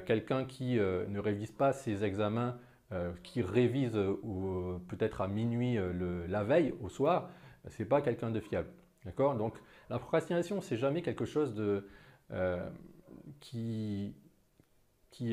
quelqu'un 0.05 0.43
qui 0.43 0.75
ne 0.75 1.19
révise 1.19 1.51
pas 1.51 1.71
ses 1.71 2.03
examens, 2.03 2.57
qui 3.23 3.41
révise 3.41 3.97
peut-être 4.89 5.21
à 5.21 5.27
minuit 5.27 5.77
la 6.27 6.43
veille, 6.43 6.73
au 6.81 6.89
soir, 6.89 7.29
ce 7.69 7.81
n'est 7.81 7.87
pas 7.87 8.01
quelqu'un 8.01 8.31
de 8.31 8.41
fiable. 8.41 8.69
D'accord? 9.05 9.35
Donc 9.35 9.55
la 9.89 9.99
procrastination, 9.99 10.59
c'est 10.59 10.77
jamais 10.77 11.01
quelque 11.01 11.25
chose 11.25 11.53
de, 11.55 11.85
qui, 13.39 14.15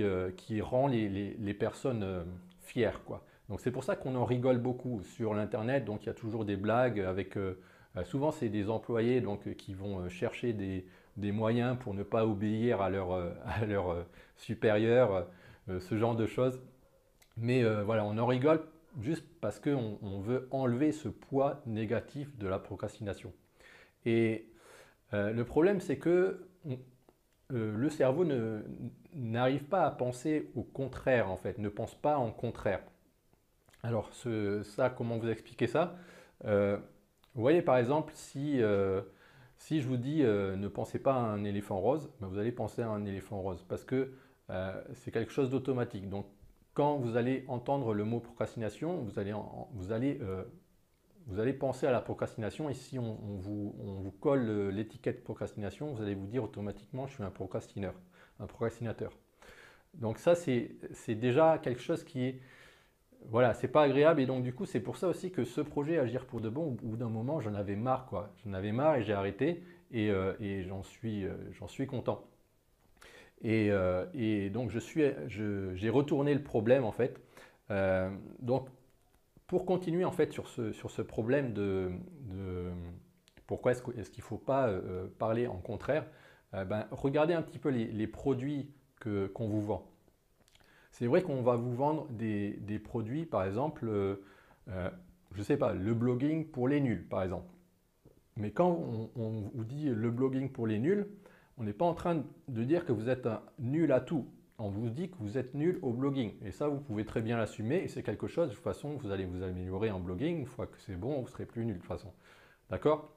euh, 0.02 0.30
rend 0.62 0.86
les, 0.86 1.54
personnes 1.54 2.02
euh, 2.02 2.24
fières. 2.60 3.02
Quoi. 3.04 3.24
Donc 3.50 3.60
c'est 3.60 3.72
pour 3.72 3.82
ça 3.82 3.96
qu'on 3.96 4.14
en 4.14 4.24
rigole 4.24 4.58
beaucoup 4.58 5.02
sur 5.02 5.34
l'internet. 5.34 5.84
Donc 5.84 6.04
il 6.04 6.06
y 6.06 6.10
a 6.10 6.14
toujours 6.14 6.44
des 6.44 6.56
blagues 6.56 7.00
avec. 7.00 7.36
Euh, 7.36 7.58
souvent 8.04 8.30
c'est 8.30 8.48
des 8.48 8.70
employés 8.70 9.20
donc 9.20 9.52
qui 9.56 9.74
vont 9.74 10.08
chercher 10.08 10.52
des, 10.52 10.86
moyens 11.32 11.76
pour 11.78 11.92
ne 11.92 12.04
pas 12.04 12.24
obéir 12.24 12.80
à 12.80 12.88
leur, 12.88 13.12
à 13.44 13.66
leur 13.66 14.06
supérieur, 14.36 15.26
ce 15.68 15.98
genre 15.98 16.14
de 16.14 16.26
choses. 16.26 16.60
Mais 17.36 17.64
voilà, 17.82 18.04
on 18.04 18.16
en 18.16 18.26
rigole 18.26 18.62
juste 19.00 19.26
parce 19.40 19.58
qu'on 19.58 19.98
on 20.02 20.20
veut 20.20 20.48
enlever 20.52 20.92
ce 20.92 21.08
poids 21.08 21.60
négatif 21.66 22.36
de 22.38 22.46
la 22.46 22.60
procrastination. 22.60 23.32
Et 24.06 24.46
le 25.12 25.42
problème, 25.42 25.80
c'est 25.80 25.98
que 25.98 26.46
le 27.48 27.90
cerveau 27.90 28.24
n'arrive 29.14 29.64
pas 29.64 29.84
à 29.84 29.90
penser 29.90 30.50
au 30.54 30.62
contraire 30.62 31.28
en 31.28 31.36
fait, 31.36 31.58
ne 31.58 31.68
pense 31.68 31.96
pas 31.96 32.16
en 32.16 32.30
contraire. 32.30 32.80
Alors 33.82 34.10
comment 34.90 35.18
vous 35.18 35.28
expliquer 35.28 35.66
ça? 35.66 35.96
Euh, 36.44 36.76
Vous 37.34 37.40
voyez 37.40 37.62
par 37.62 37.78
exemple, 37.78 38.12
si, 38.14 38.62
euh, 38.62 39.02
je 39.70 39.86
vous 39.86 39.96
dis 39.96 40.22
euh, 40.22 40.56
ne 40.56 40.68
pensez 40.68 40.98
pas 40.98 41.14
à 41.14 41.18
un 41.18 41.44
éléphant 41.44 41.78
rose, 41.78 42.10
ben, 42.20 42.28
vous 42.28 42.38
allez 42.38 42.52
penser 42.52 42.82
à 42.82 42.88
un 42.88 43.04
éléphant 43.04 43.40
rose 43.40 43.64
parce 43.68 43.84
que 43.84 44.12
c'est 44.94 45.12
quelque 45.12 45.30
chose 45.30 45.48
d'automatique. 45.48 46.08
Donc 46.08 46.26
quand 46.74 46.96
vous 46.96 47.16
allez 47.16 47.44
entendre 47.46 47.94
le 47.94 48.04
mot 48.04 48.18
procrastination, 48.18 49.04
vous 49.04 49.20
allez 49.20 49.32
penser 51.52 51.86
à 51.86 51.92
la 51.92 52.00
procrastination 52.00 52.68
et 52.68 52.74
si 52.74 52.98
on, 52.98 53.14
vous, 53.38 53.76
on 53.78 54.00
vous 54.00 54.10
colle 54.10 54.70
l'étiquette 54.70 55.22
procrastination, 55.22 55.92
vous 55.92 56.02
allez 56.02 56.16
vous 56.16 56.26
dire 56.26 56.42
automatiquement 56.42 57.06
je 57.06 57.14
suis 57.14 57.22
un 57.22 57.30
procrastineur 57.30 57.94
un 58.40 58.46
procrastinateur. 58.46 59.12
Donc 59.94 60.18
ça, 60.18 60.34
c'est 60.34 61.14
déjà 61.14 61.58
quelque 61.58 61.80
chose 61.80 62.04
qui 62.04 62.24
est, 62.24 62.40
voilà, 63.28 63.54
c'est 63.54 63.68
pas 63.68 63.82
agréable 63.82 64.20
et 64.20 64.26
donc 64.26 64.42
du 64.42 64.52
coup 64.52 64.66
c'est 64.66 64.80
pour 64.80 64.96
ça 64.96 65.08
aussi 65.08 65.30
que 65.30 65.44
ce 65.44 65.60
projet 65.60 65.98
Agir 65.98 66.26
pour 66.26 66.40
de 66.40 66.48
bon, 66.48 66.68
au 66.68 66.70
bout 66.70 66.96
d'un 66.96 67.08
moment 67.08 67.40
j'en 67.40 67.54
avais 67.54 67.76
marre 67.76 68.06
quoi, 68.06 68.32
j'en 68.44 68.52
avais 68.52 68.72
marre 68.72 68.96
et 68.96 69.02
j'ai 69.02 69.12
arrêté 69.12 69.62
et, 69.92 70.10
euh, 70.10 70.34
j'en 70.66 70.82
suis, 70.82 71.24
euh, 71.24 71.34
j'en 71.52 71.66
suis 71.66 71.86
content. 71.86 72.26
Et, 73.42 73.70
et 74.12 74.50
donc 74.50 74.70
je 74.70 74.78
suis, 74.78 75.02
j'ai 75.28 75.88
retourné 75.88 76.34
le 76.34 76.42
problème 76.42 76.84
en 76.84 76.92
fait. 76.92 77.18
donc 78.40 78.68
pour 79.46 79.64
continuer 79.64 80.04
en 80.04 80.12
fait 80.12 80.30
sur 80.30 80.46
ce, 80.46 81.00
problème 81.00 81.54
de, 81.54 81.90
pourquoi 83.46 83.72
est-ce 83.72 83.82
qu'il 83.82 84.22
ne 84.22 84.28
faut 84.28 84.36
pas 84.36 84.70
parler 85.18 85.46
en 85.46 85.56
contraire, 85.56 86.04
ben, 86.52 86.86
regardez 86.90 87.32
un 87.32 87.40
petit 87.40 87.58
peu 87.58 87.70
les, 87.70 88.06
produits 88.06 88.70
qu'on 89.00 89.48
vous 89.48 89.62
vend. 89.62 89.90
C'est 91.00 91.06
vrai 91.06 91.22
qu'on 91.22 91.40
va 91.40 91.56
vous 91.56 91.74
vendre 91.74 92.08
des, 92.10 92.78
produits, 92.78 93.24
par 93.24 93.44
exemple, 93.44 93.88
euh, 93.88 94.16
euh, 94.68 94.90
je 95.32 95.38
ne 95.38 95.44
sais 95.44 95.56
pas, 95.56 95.72
le 95.72 95.94
blogging 95.94 96.46
pour 96.46 96.68
les 96.68 96.78
nuls, 96.78 97.06
par 97.08 97.22
exemple. 97.22 97.48
Mais 98.36 98.50
quand 98.50 98.68
on, 99.16 99.30
vous 99.54 99.64
dit 99.64 99.88
le 99.88 100.10
blogging 100.10 100.50
pour 100.50 100.66
les 100.66 100.78
nuls, 100.78 101.08
on 101.56 101.64
n'est 101.64 101.72
pas 101.72 101.86
en 101.86 101.94
train 101.94 102.22
de 102.48 102.64
dire 102.64 102.84
que 102.84 102.92
vous 102.92 103.08
êtes 103.08 103.26
nul 103.58 103.92
à 103.92 104.00
tout. 104.00 104.28
On 104.58 104.68
vous 104.68 104.90
dit 104.90 105.08
que 105.08 105.16
vous 105.20 105.38
êtes 105.38 105.54
nul 105.54 105.78
au 105.80 105.94
blogging. 105.94 106.34
Et 106.44 106.50
ça, 106.50 106.68
vous 106.68 106.80
pouvez 106.80 107.06
très 107.06 107.22
bien 107.22 107.38
l'assumer. 107.38 107.76
Et 107.76 107.88
c'est 107.88 108.02
quelque 108.02 108.26
chose, 108.26 108.50
de 108.50 108.54
toute 108.54 108.62
façon, 108.62 108.98
vous 108.98 109.10
allez 109.10 109.24
vous 109.24 109.42
améliorer 109.42 109.90
en 109.90 110.00
blogging. 110.00 110.40
Une 110.40 110.46
fois 110.46 110.66
que 110.66 110.78
c'est 110.80 110.96
bon, 110.96 111.22
vous 111.22 111.28
serez 111.28 111.46
plus 111.46 111.64
nul 111.64 111.76
de 111.76 111.80
toute 111.80 111.88
façon. 111.88 112.12
D'accord? 112.68 113.10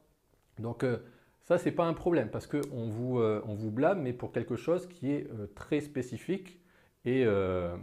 Donc, 0.57 0.85
euh, 0.85 0.99
ça, 1.41 1.57
ce 1.57 1.65
n'est 1.65 1.75
pas 1.75 1.85
un 1.85 1.93
problème 1.93 2.29
parce 2.29 2.47
qu'on 2.47 2.87
vous, 2.87 3.19
on 3.19 3.55
vous 3.55 3.71
blâme, 3.71 4.03
mais 4.03 4.13
pour 4.13 4.31
quelque 4.31 4.55
chose 4.55 4.87
qui 4.87 5.11
est 5.11 5.27
très 5.53 5.81
spécifique 5.81 6.62
et, 7.05 7.23
euh, 7.25 7.75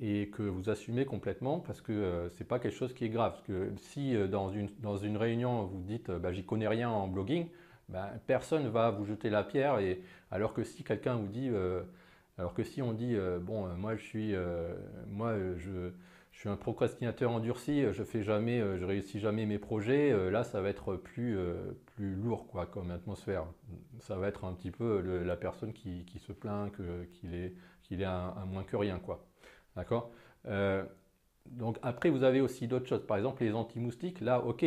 et 0.00 0.28
que 0.28 0.42
vous 0.42 0.70
assumez 0.70 1.04
complètement 1.04 1.58
parce 1.60 1.80
que 1.80 1.92
euh, 1.92 2.28
ce 2.30 2.38
n'est 2.38 2.46
pas 2.46 2.58
quelque 2.58 2.76
chose 2.76 2.94
qui 2.94 3.04
est 3.04 3.08
grave. 3.08 3.32
Parce 3.32 3.44
que 3.44 3.72
si 3.76 4.14
euh, 4.14 4.26
dans, 4.26 4.50
une, 4.50 4.68
dans 4.80 4.96
une 4.96 5.16
réunion 5.16 5.64
vous 5.64 5.82
dites 5.82 6.10
bah, 6.10 6.32
j'y 6.32 6.44
connais 6.44 6.68
rien 6.68 6.90
en 6.90 7.08
blogging, 7.08 7.48
bah, 7.88 8.10
personne 8.26 8.64
ne 8.64 8.68
va 8.68 8.90
vous 8.90 9.04
jeter 9.04 9.30
la 9.30 9.42
pierre. 9.42 9.78
Et, 9.78 10.02
alors 10.30 10.52
que 10.52 10.64
si 10.64 10.84
quelqu'un 10.84 11.16
vous 11.16 11.28
dit, 11.28 11.50
alors 12.36 12.52
que 12.52 12.62
si 12.62 12.82
on 12.82 12.92
dit 12.92 13.16
bon 13.40 13.66
moi 13.76 13.96
je 13.96 14.02
suis, 14.02 14.34
moi 15.06 15.34
je, 15.56 15.90
je 16.32 16.38
suis 16.38 16.50
un 16.50 16.56
procrastinateur 16.56 17.30
endurci, 17.30 17.84
je 17.90 18.04
fais 18.04 18.22
jamais, 18.22 18.60
je 18.76 18.84
réussis 18.84 19.20
jamais 19.20 19.46
mes 19.46 19.58
projets. 19.58 20.30
là, 20.30 20.44
ça 20.44 20.60
va 20.60 20.68
être 20.68 20.96
plus, 20.96 21.38
lourd 22.04 22.46
quoi, 22.46 22.66
comme 22.66 22.90
atmosphère. 22.90 23.44
Ça 24.00 24.16
va 24.16 24.28
être 24.28 24.44
un 24.44 24.52
petit 24.52 24.70
peu 24.70 25.00
la 25.24 25.36
personne 25.36 25.72
qui, 25.72 26.04
se 26.18 26.32
plaint 26.32 26.72
qu'il 27.12 27.34
est 27.34 27.54
qu'il 27.88 28.02
est 28.02 28.06
un, 28.06 28.44
moins 28.46 28.64
que 28.64 28.76
rien, 28.76 28.98
quoi. 28.98 29.26
D'accord? 29.74 30.10
Euh, 30.46 30.84
donc 31.46 31.78
après, 31.82 32.10
vous 32.10 32.22
avez 32.22 32.40
aussi 32.40 32.68
d'autres 32.68 32.86
choses. 32.86 33.06
Par 33.06 33.16
exemple, 33.16 33.42
les 33.42 33.54
anti-moustiques. 33.54 34.20
Là, 34.20 34.40
ok, 34.44 34.64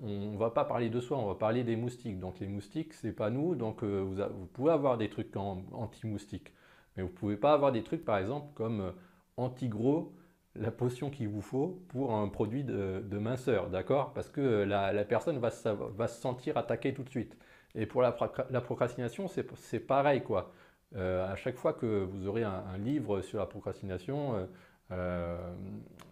on 0.00 0.36
va 0.36 0.50
pas 0.50 0.64
parler 0.64 0.88
de 0.88 1.00
soi, 1.00 1.18
on 1.18 1.26
va 1.26 1.34
parler 1.34 1.64
des 1.64 1.76
moustiques. 1.76 2.20
Donc 2.20 2.38
les 2.40 2.46
moustiques, 2.46 2.94
c'est 2.94 3.12
pas 3.12 3.30
nous. 3.30 3.54
Donc 3.56 3.82
euh, 3.82 4.00
vous, 4.00 4.46
pouvez 4.46 4.72
avoir 4.72 4.96
des 4.96 5.10
trucs 5.10 5.36
anti-moustiques. 5.36 6.52
Mais 6.96 7.02
vous 7.02 7.08
pouvez 7.08 7.36
pas 7.36 7.52
avoir 7.52 7.72
des 7.72 7.82
trucs, 7.82 8.04
par 8.04 8.18
exemple, 8.18 8.48
comme 8.54 8.80
euh, 8.80 8.92
anti-gros, 9.36 10.14
la 10.56 10.70
potion 10.70 11.10
qu'il 11.10 11.28
vous 11.28 11.42
faut 11.42 11.82
pour 11.88 12.14
un 12.14 12.28
produit 12.28 12.64
de, 12.64 13.18
minceur. 13.18 13.70
D'accord? 13.70 14.12
Parce 14.12 14.28
que 14.28 14.40
la, 14.40 15.04
personne 15.04 15.38
va, 15.38 15.50
va, 15.96 16.08
se 16.08 16.20
sentir 16.20 16.56
attaquée 16.56 16.94
tout 16.94 17.04
de 17.04 17.10
suite. 17.10 17.36
Et 17.74 17.86
pour 17.86 18.02
la, 18.02 18.12
procrastination, 18.12 19.28
c'est 19.28 19.80
pareil, 19.80 20.22
quoi. 20.22 20.52
Euh, 20.96 21.30
à 21.30 21.36
chaque 21.36 21.56
fois 21.56 21.72
que 21.72 22.02
vous 22.04 22.26
aurez 22.26 22.42
un, 22.42 22.78
livre 22.78 23.22
sur 23.22 23.38
la 23.38 23.46
procrastination, 23.46 24.34
euh, 24.34 24.46
euh, 24.92 25.54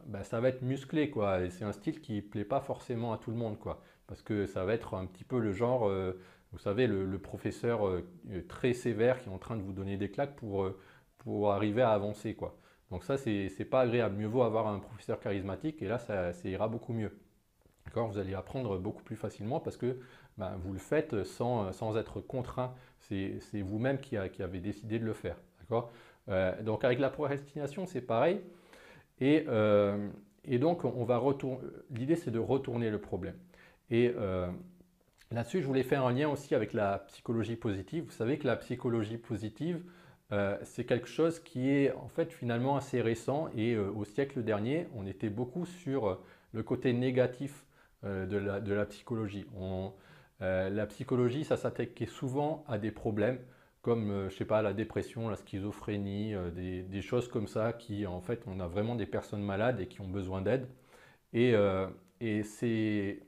ben, 0.06 0.22
ça 0.22 0.40
va 0.40 0.48
être 0.48 0.62
musclé 0.62 1.10
quoi. 1.10 1.40
Et 1.42 1.50
c'est 1.50 1.64
un 1.64 1.72
style 1.72 2.00
qui 2.00 2.16
ne 2.16 2.20
plaît 2.20 2.44
pas 2.44 2.60
forcément 2.60 3.12
à 3.12 3.18
tout 3.18 3.30
le 3.30 3.36
monde 3.36 3.58
quoi. 3.58 3.82
Parce 4.06 4.22
que 4.22 4.46
ça 4.46 4.64
va 4.64 4.74
être 4.74 4.94
un 4.94 5.06
petit 5.06 5.24
peu 5.24 5.38
le 5.40 5.52
genre, 5.52 5.90
vous 6.52 6.58
savez, 6.58 6.86
le, 6.86 7.18
professeur 7.18 7.80
très 8.48 8.72
sévère 8.72 9.20
qui 9.20 9.28
est 9.28 9.32
en 9.32 9.38
train 9.38 9.56
de 9.56 9.62
vous 9.62 9.72
donner 9.72 9.96
des 9.96 10.10
claques 10.10 10.36
pour, 10.36 10.70
pour 11.18 11.52
arriver 11.52 11.82
à 11.82 11.90
avancer 11.90 12.34
quoi. 12.34 12.56
Donc 12.90 13.04
ça, 13.04 13.18
c'est 13.18 13.68
pas 13.70 13.82
agréable. 13.82 14.16
Mieux 14.16 14.26
vaut 14.26 14.42
avoir 14.42 14.68
un 14.68 14.78
professeur 14.78 15.20
charismatique 15.20 15.82
et 15.82 15.88
là, 15.88 15.98
ça, 15.98 16.32
ira 16.44 16.68
beaucoup 16.68 16.92
mieux. 16.92 17.12
Vous 17.94 18.18
allez 18.18 18.34
apprendre 18.34 18.78
beaucoup 18.78 19.02
plus 19.02 19.16
facilement 19.16 19.60
parce 19.60 19.76
que 19.76 19.98
ben, 20.36 20.56
vous 20.62 20.72
le 20.72 20.78
faites 20.78 21.24
sans, 21.24 21.72
sans 21.72 21.96
être 21.96 22.20
contraint. 22.20 22.74
C'est 23.00 23.62
vous-même 23.62 23.98
qui, 23.98 24.16
qui, 24.32 24.42
avez 24.42 24.60
décidé 24.60 24.98
de 24.98 25.04
le 25.04 25.14
faire. 25.14 25.36
euh, 26.28 26.62
donc 26.62 26.84
avec 26.84 26.98
la 26.98 27.10
procrastination, 27.10 27.86
c'est 27.86 28.00
pareil. 28.00 28.40
Et, 29.20 29.44
euh, 29.48 30.08
et, 30.44 30.58
donc, 30.58 30.84
on 30.84 31.04
va 31.04 31.18
retourner. 31.18 31.60
L'idée, 31.90 32.16
c'est 32.16 32.30
de 32.30 32.38
retourner 32.38 32.90
le 32.90 33.00
problème. 33.00 33.34
Et 33.90 34.14
euh, 34.16 34.48
là-dessus, 35.30 35.60
je 35.60 35.66
voulais 35.66 35.82
faire 35.82 36.04
un 36.04 36.12
lien 36.12 36.28
aussi 36.28 36.54
avec 36.54 36.72
la 36.72 36.98
psychologie 37.08 37.56
positive. 37.56 38.04
Vous 38.04 38.12
savez 38.12 38.38
que 38.38 38.46
la 38.46 38.56
psychologie 38.56 39.18
positive, 39.18 39.82
euh, 40.32 40.58
c'est 40.62 40.84
quelque 40.84 41.08
chose 41.08 41.40
qui 41.40 41.70
est 41.70 41.92
en 41.92 42.08
fait 42.08 42.32
finalement 42.32 42.76
assez 42.76 43.00
récent. 43.00 43.48
Et 43.56 43.76
au 43.76 44.04
siècle 44.04 44.42
dernier, 44.42 44.88
on 44.94 45.06
était 45.06 45.30
beaucoup 45.30 45.66
sur 45.66 46.20
le 46.52 46.62
côté 46.62 46.92
négatif 46.92 47.64
de 48.04 48.36
la, 48.36 48.86
psychologie. 48.86 49.46
Euh, 50.42 50.70
la 50.70 50.86
psychologie, 50.86 51.44
ça 51.44 51.56
s'attaquait 51.56 52.06
souvent 52.06 52.64
à 52.68 52.78
des 52.78 52.90
problèmes 52.90 53.40
comme, 53.82 54.10
euh, 54.10 54.28
je 54.28 54.36
sais 54.36 54.44
pas, 54.44 54.62
la 54.62 54.72
dépression, 54.72 55.28
la 55.28 55.36
schizophrénie, 55.36 56.34
euh, 56.34 56.50
des, 56.50 57.02
choses 57.02 57.28
comme 57.28 57.46
ça 57.46 57.72
qui, 57.72 58.06
en 58.06 58.20
fait, 58.20 58.42
on 58.46 58.60
a 58.60 58.66
vraiment 58.66 58.94
des 58.96 59.06
personnes 59.06 59.42
malades 59.42 59.80
et 59.80 59.86
qui 59.86 60.00
ont 60.00 60.08
besoin 60.08 60.42
d'aide. 60.42 60.68
Et, 61.32 61.54
c'est, 62.42 63.20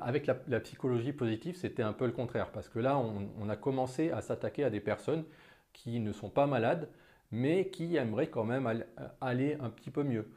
avec 0.00 0.26
la, 0.26 0.60
psychologie 0.60 1.12
positive, 1.12 1.56
c'était 1.56 1.82
un 1.82 1.92
peu 1.92 2.06
le 2.06 2.12
contraire, 2.12 2.50
parce 2.52 2.68
que 2.68 2.78
là, 2.78 2.98
on, 2.98 3.48
a 3.48 3.56
commencé 3.56 4.10
à 4.10 4.20
s'attaquer 4.20 4.64
à 4.64 4.70
des 4.70 4.80
personnes 4.80 5.24
qui 5.72 6.00
ne 6.00 6.12
sont 6.12 6.30
pas 6.30 6.46
malades, 6.46 6.88
mais 7.30 7.68
qui 7.70 7.96
aimeraient 7.96 8.28
quand 8.28 8.44
même 8.44 8.84
aller, 9.20 9.56
un 9.60 9.70
petit 9.70 9.90
peu 9.90 10.02
mieux, 10.02 10.28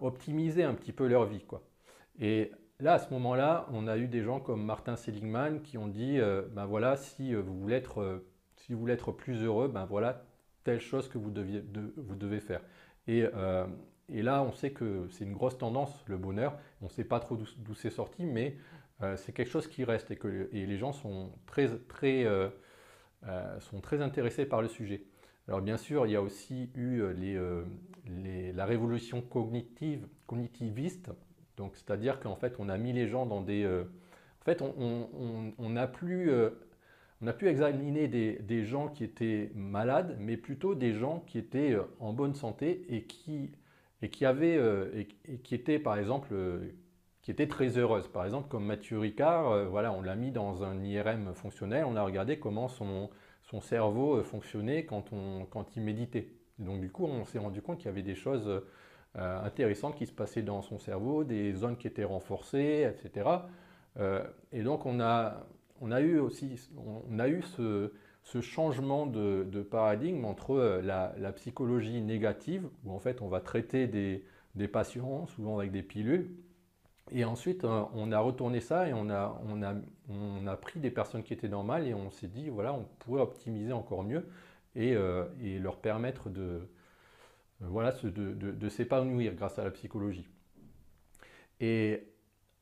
optimiser 0.00 0.64
un 0.64 0.74
petit 0.74 0.92
peu 0.92 1.06
leur 1.06 1.26
vie, 1.26 1.44
quoi. 1.44 1.62
Et 2.20 2.52
Là, 2.80 2.94
à 2.94 2.98
ce 2.98 3.12
moment-là, 3.14 3.66
on 3.72 3.86
a 3.86 3.96
eu 3.96 4.08
des 4.08 4.22
gens 4.22 4.40
comme 4.40 4.64
Martin 4.64 4.96
Seligman 4.96 5.62
qui 5.62 5.78
ont 5.78 5.86
dit, 5.86 6.18
euh, 6.18 6.42
ben 6.52 6.66
voilà, 6.66 6.96
si 6.96 7.32
euh, 7.34 7.40
vous 7.40 7.56
voulez 7.58 7.76
être, 7.76 8.00
euh, 8.00 8.26
si 8.56 8.72
vous 8.72 8.80
voulez 8.80 8.94
être 8.94 9.12
plus 9.12 9.44
heureux, 9.44 9.68
ben 9.68 9.84
voilà, 9.84 10.24
telle 10.64 10.80
chose 10.80 11.08
que 11.08 11.18
vous, 11.18 11.30
deviez, 11.30 11.62
vous 11.96 12.14
devez 12.14 12.40
faire. 12.40 12.60
Et, 13.06 13.24
et, 14.08 14.22
là, 14.22 14.42
on 14.42 14.52
sait 14.52 14.70
que 14.70 15.06
c'est 15.10 15.24
une 15.24 15.34
grosse 15.34 15.58
tendance, 15.58 16.04
le 16.06 16.16
bonheur. 16.16 16.58
On 16.80 16.86
ne 16.86 16.90
sait 16.90 17.04
pas 17.04 17.20
trop 17.20 17.36
d'où 17.36 17.74
c'est 17.74 17.90
sorti, 17.90 18.24
mais 18.24 18.56
c'est 19.16 19.32
quelque 19.32 19.50
chose 19.50 19.66
qui 19.68 19.84
reste 19.84 20.10
et 20.10 20.16
que 20.16 20.48
les 20.52 20.78
gens 20.78 20.92
sont 20.92 21.32
très, 21.46 21.68
très, 21.88 22.26
sont 23.60 23.80
très 23.82 24.00
intéressés 24.00 24.46
par 24.46 24.62
le 24.62 24.68
sujet. 24.68 25.04
Alors 25.48 25.60
bien 25.60 25.76
sûr, 25.76 26.06
il 26.06 26.12
y 26.12 26.16
a 26.16 26.22
aussi 26.22 26.70
eu 26.74 27.02
les, 27.12 28.52
la 28.52 28.64
révolution 28.64 29.20
cognitive, 29.20 30.08
cognitiviste 30.26 31.10
donc, 31.56 31.76
c'est-à-dire 31.76 32.20
qu'en 32.20 32.36
fait, 32.36 32.56
on 32.58 32.68
a 32.68 32.76
mis 32.76 32.92
les 32.92 33.06
gens 33.06 33.26
dans 33.26 33.40
des. 33.40 33.64
Euh, 33.64 33.84
en 34.40 34.44
fait, 34.44 34.60
on 34.60 35.70
n'a 35.70 35.86
plus, 35.86 36.30
euh, 36.30 36.50
on 37.24 37.26
a 37.26 37.32
pu 37.32 37.48
examiner 37.48 38.06
des, 38.08 38.64
gens 38.64 38.88
qui 38.88 39.02
étaient 39.02 39.50
malades, 39.54 40.16
mais 40.20 40.36
plutôt 40.36 40.74
des 40.74 40.92
gens 40.92 41.24
qui 41.26 41.38
étaient 41.38 41.72
euh, 41.72 41.82
en 41.98 42.12
bonne 42.12 42.34
santé 42.34 42.84
et 42.88 43.04
qui, 43.04 43.52
et 44.02 44.10
qui 44.10 44.26
avaient, 44.26 44.58
et, 44.94 45.38
qui 45.38 45.54
étaient, 45.54 45.78
par 45.78 45.96
exemple, 45.96 46.34
qui 47.22 47.30
étaient 47.30 47.48
très 47.48 47.78
heureuses. 47.78 48.08
Par 48.08 48.24
exemple, 48.24 48.48
comme 48.48 48.66
Mathieu 48.66 48.98
Ricard, 48.98 49.70
voilà, 49.70 49.92
on 49.92 50.02
l'a 50.02 50.14
mis 50.14 50.30
dans 50.30 50.62
un 50.62 50.82
IRM 50.84 51.34
fonctionnel, 51.34 51.84
on 51.86 51.96
a 51.96 52.02
regardé 52.02 52.38
comment 52.38 52.68
son, 52.68 53.10
son 53.42 53.60
cerveau 53.60 54.22
fonctionnait 54.22 54.84
quand, 54.84 55.12
on, 55.12 55.46
quand 55.46 55.76
il 55.76 55.82
méditait. 55.82 56.28
donc, 56.58 56.80
du 56.80 56.90
coup, 56.90 57.06
on 57.06 57.24
s'est 57.24 57.38
rendu 57.38 57.62
compte 57.62 57.78
qu'il 57.78 57.86
y 57.86 57.90
avait 57.90 58.02
des 58.02 58.14
choses 58.14 58.62
euh, 59.16 59.44
intéressantes 59.44 59.94
qui 59.94 60.06
se 60.06 60.12
passaient 60.12 60.42
dans 60.42 60.60
son 60.60 60.80
cerveau, 60.80 61.22
des 61.22 61.52
zones 61.52 61.76
qui 61.76 61.86
étaient 61.86 62.02
renforcées, 62.02 62.90
etc. 62.90 63.28
Euh, 64.00 64.24
et 64.50 64.64
donc 64.64 64.86
on 64.86 64.98
a, 64.98 65.46
on 65.80 65.90
a 65.90 66.00
eu 66.00 66.18
aussi 66.18 66.70
on 67.08 67.18
a 67.18 67.28
eu 67.28 67.42
ce, 67.42 67.90
changement 68.40 69.06
de, 69.06 69.62
paradigme 69.62 70.24
entre 70.24 70.52
euh, 70.52 70.82
la, 70.82 71.32
psychologie 71.32 72.00
négative, 72.00 72.68
où 72.84 72.92
en 72.92 72.98
fait 72.98 73.22
on 73.22 73.28
va 73.28 73.40
traiter 73.40 73.86
des, 73.86 74.68
patients, 74.68 75.26
souvent 75.26 75.58
avec 75.58 75.72
des 75.72 75.82
pilules, 75.82 76.30
et 77.12 77.24
ensuite, 77.26 77.64
on 77.64 78.12
a 78.12 78.18
retourné 78.18 78.60
ça 78.60 78.88
et 78.88 78.94
on 78.94 79.10
a, 79.10 79.38
on, 79.46 79.62
a, 79.62 79.74
on 80.08 80.46
a, 80.46 80.56
pris 80.56 80.80
des 80.80 80.90
personnes 80.90 81.22
qui 81.22 81.34
étaient 81.34 81.50
normales 81.50 81.86
et 81.86 81.92
on 81.92 82.10
s'est 82.10 82.28
dit, 82.28 82.48
voilà, 82.48 82.72
on 82.72 82.86
pourrait 83.00 83.20
optimiser 83.20 83.74
encore 83.74 84.02
mieux 84.04 84.26
et, 84.74 84.96
et 85.42 85.58
leur 85.58 85.76
permettre 85.76 86.30
de, 86.30 86.66
euh, 87.62 87.66
voilà, 87.68 87.92
de, 87.92 88.68
s'épanouir 88.68 89.34
grâce 89.34 89.58
à 89.58 89.64
la 89.64 89.70
psychologie. 89.70 90.26
Et 91.60 92.08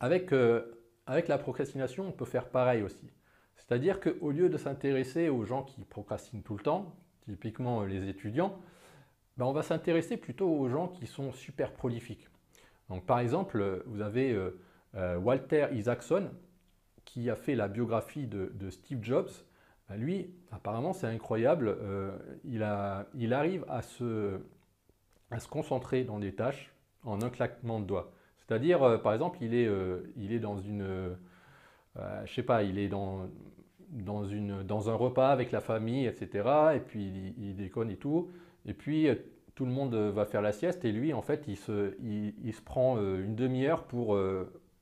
avec, 0.01 0.33
euh, 0.33 0.63
avec 1.07 1.29
la 1.29 1.39
procrastination, 1.39 2.07
on 2.07 2.13
peut 2.13 2.25
faire 2.25 2.49
pareil 2.49 2.83
aussi. 2.83 3.11
C'est-à-dire 3.57 4.01
qu'au 4.01 4.31
lieu 4.31 4.49
de 4.49 4.57
s'intéresser 4.57 5.29
aux 5.29 5.45
gens 5.45 5.63
qui 5.63 5.85
procrastinent 5.85 6.43
tout 6.43 6.57
le 6.57 6.63
temps, 6.63 6.95
typiquement 7.25 7.83
euh, 7.83 7.87
les 7.87 8.09
étudiants, 8.09 8.59
ben, 9.37 9.47
On 9.47 9.53
va 9.53 9.63
s'intéresser 9.63 10.17
plutôt 10.17 10.49
aux 10.49 10.69
gens 10.69 10.89
qui 10.89 11.07
sont 11.07 11.33
super 11.33 11.73
prolifiques. 11.73 12.29
Donc, 12.89 13.07
par 13.07 13.19
exemple, 13.19 13.83
vous 13.87 14.03
avez 14.03 14.39
Walter 14.95 15.69
Isaacson 15.73 16.31
qui 17.07 17.31
a 17.31 17.37
fait 17.37 17.55
la 17.55 17.69
biographie 17.69 18.27
de, 18.27 18.71
Steve 18.71 19.03
Jobs. 19.03 19.31
Ben, 19.89 19.97
lui, 19.97 20.35
apparemment, 20.51 20.93
c'est 20.93 21.07
incroyable. 21.07 21.79
il, 22.45 22.63
arrive 22.63 23.65
à 23.69 23.81
se 23.81 24.39
concentrer 25.49 26.05
dans 26.05 26.19
des 26.19 26.35
tâches 26.35 26.75
en 27.05 27.23
un 27.23 27.31
claquement 27.31 27.81
de 27.81 27.87
doigts. 27.87 28.13
C'est-à-dire, 28.47 28.83
euh, 28.83 28.99
par 28.99 29.13
exemple, 29.13 29.39
il 29.41 29.55
est, 29.55 29.67
euh, 29.67 30.13
il 30.17 30.33
est 30.33 30.39
dans 30.39 30.59
une, 30.59 30.83
euh, 30.83 31.15
je 32.25 32.33
sais 32.33 32.43
pas, 32.43 32.63
il 32.63 32.79
est 32.79 32.89
dans, 32.89 33.29
dans, 33.91 34.25
une, 34.25 34.63
dans 34.63 34.91
un 34.91 34.95
repas 34.95 35.31
avec 35.31 35.53
la 35.53 35.61
famille, 35.61 36.07
etc. 36.07 36.49
Et 36.75 36.81
puis 36.81 37.35
il, 37.39 37.57
déconne 37.57 37.91
et 37.91 37.97
tout. 37.97 38.31
Et 38.67 38.75
puis 38.75 39.09
tout 39.55 39.67
le 39.67 39.73
monde 39.73 39.95
va 39.95 40.25
faire 40.25 40.43
la 40.43 40.53
sieste 40.53 40.85
et 40.85 40.93
lui, 40.93 41.13
en 41.13 41.23
fait, 41.23 41.45
il 41.47 41.57
se, 41.57 41.95
il, 42.01 42.53
se 42.53 42.63
prend 42.63 42.97
une 42.97 43.35
demi-heure 43.35 43.85
pour, 43.85 44.19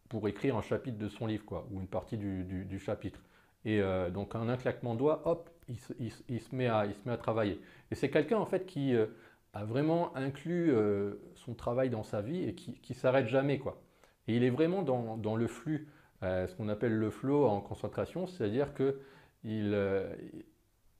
pour 0.09 0.29
écrire 0.29 0.57
un 0.57 0.63
chapitre 0.63 0.99
de 0.99 1.09
son 1.09 1.27
livre, 1.27 1.45
quoi, 1.45 1.67
ou 1.73 1.81
une 1.81 1.89
partie 1.89 2.17
du, 2.17 2.79
chapitre. 2.79 3.21
Et 3.65 3.83
donc, 4.13 4.37
en 4.37 4.49
un 4.49 4.57
claquement 4.57 4.95
de 4.95 5.01
doigts, 5.01 5.23
hop, 5.25 5.51
il 5.69 5.81
se, 5.81 5.93
il, 6.29 6.41
se 6.41 6.55
met 6.55 6.69
à, 6.69 6.87
il 6.87 6.95
se 6.95 7.01
met 7.05 7.13
à 7.13 7.17
travailler. 7.17 7.61
Et 7.91 7.97
c'est 7.97 8.11
quelqu'un, 8.11 8.39
en 8.39 8.47
fait, 8.47 8.65
qui 8.65 8.95
a 9.53 9.65
vraiment 9.65 10.17
inclus 10.17 10.73
euh, 10.73 11.15
son 11.35 11.55
travail 11.55 11.91
dans 11.91 12.03
sa 12.03 12.21
vie 12.21 12.45
et 12.45 12.55
qui 12.55 12.81
ne 12.89 12.95
s'arrête 12.95 13.27
jamais. 13.27 13.59
Quoi. 13.59 13.83
Et 14.29 14.37
il 14.37 14.45
est 14.45 14.51
vraiment 14.51 14.83
dans, 14.83 15.37
le 15.37 15.47
flux, 15.49 15.89
euh, 16.23 16.47
ce 16.47 16.55
qu'on 16.55 16.69
appelle 16.69 16.95
le 16.95 17.11
flow 17.11 17.47
en 17.47 17.61
concentration, 17.61 18.27
c'est-à-dire 18.27 18.75
que 18.75 19.01
il, 19.43 19.73
euh, 19.75 20.15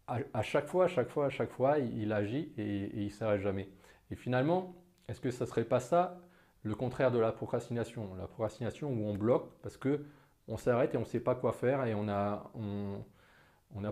à, 0.09 0.43
chaque 0.43 0.67
fois, 0.67 0.87
à 0.87 0.89
chaque 0.89 1.09
fois, 1.09 1.27
à 1.27 1.31
chaque 1.31 1.51
fois, 1.51 1.79
il, 1.79 2.13
agit 2.13 2.53
et, 2.59 2.91
il 2.95 3.05
ne 3.05 3.11
s'arrête 3.11 3.41
jamais. 3.41 3.69
Et 4.11 4.17
finalement, 4.17 4.75
est-ce 5.09 5.21
que 5.21 5.31
ça 5.31 5.47
serait 5.47 5.65
pas 5.65 5.79
ça 5.79 6.21
le 6.65 6.75
contraire 6.75 7.13
de 7.13 7.19
la 7.19 7.31
procrastination? 7.31 8.15
La 8.17 8.27
procrastination 8.27 8.91
où 8.91 9.05
on 9.05 9.15
bloque 9.15 9.49
parce 9.63 9.77
que 9.77 10.05
on 10.49 10.57
s'arrête 10.57 10.95
et 10.95 10.97
on 10.97 11.03
ne 11.03 11.07
sait 11.07 11.21
pas 11.21 11.37
quoi 11.37 11.53
faire 11.53 11.85
et 11.85 11.95
on 11.95 12.03
n'a 12.03 12.51
on, 12.55 13.05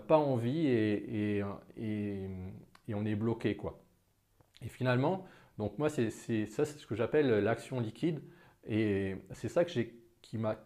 pas 0.01 0.17
envie 0.17 0.67
et, 0.67 1.37
et, 1.77 2.29
et 2.87 2.93
on 2.93 3.05
est 3.05 3.15
bloqué. 3.15 3.55
quoi. 3.55 3.79
Et 4.61 4.69
finalement, 4.69 5.25
donc 5.57 5.77
moi, 5.77 5.89
c'est, 5.89 6.09
ça, 6.09 6.65
c'est 6.65 6.77
ce 6.77 6.87
que 6.87 6.95
j'appelle 6.95 7.27
l'action 7.43 7.79
liquide. 7.79 8.21
Et 8.67 9.15
c'est 9.31 9.49
ça 9.49 9.65
que 9.65 9.71
qui 10.21 10.37
m'a 10.37 10.57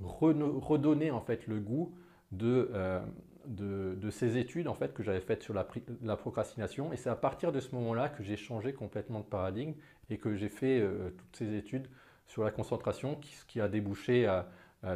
redonné 0.00 1.10
en 1.10 1.20
fait 1.20 1.46
le 1.46 1.60
goût 1.60 1.94
de, 2.32 2.70
euh, 2.72 3.00
de, 3.46 4.10
ces 4.10 4.38
études 4.38 4.68
en 4.68 4.74
fait 4.74 4.94
que 4.94 5.02
j'avais 5.02 5.20
faites 5.20 5.42
sur 5.42 5.54
la, 5.54 5.66
la, 6.02 6.16
procrastination. 6.16 6.92
Et 6.92 6.96
c'est 6.96 7.10
à 7.10 7.14
partir 7.14 7.52
de 7.52 7.60
ce 7.60 7.74
moment-là 7.74 8.08
que 8.08 8.22
j'ai 8.22 8.36
changé 8.36 8.72
complètement 8.72 9.20
de 9.20 9.26
paradigme 9.26 9.74
et 10.10 10.18
que 10.18 10.34
j'ai 10.34 10.48
fait 10.48 10.80
euh, 10.80 11.10
toutes 11.10 11.36
ces 11.36 11.54
études 11.54 11.88
sur 12.26 12.42
la 12.42 12.50
concentration, 12.50 13.16
qui, 13.16 13.34
qui 13.46 13.60
a 13.60 13.68
débouché 13.68 14.26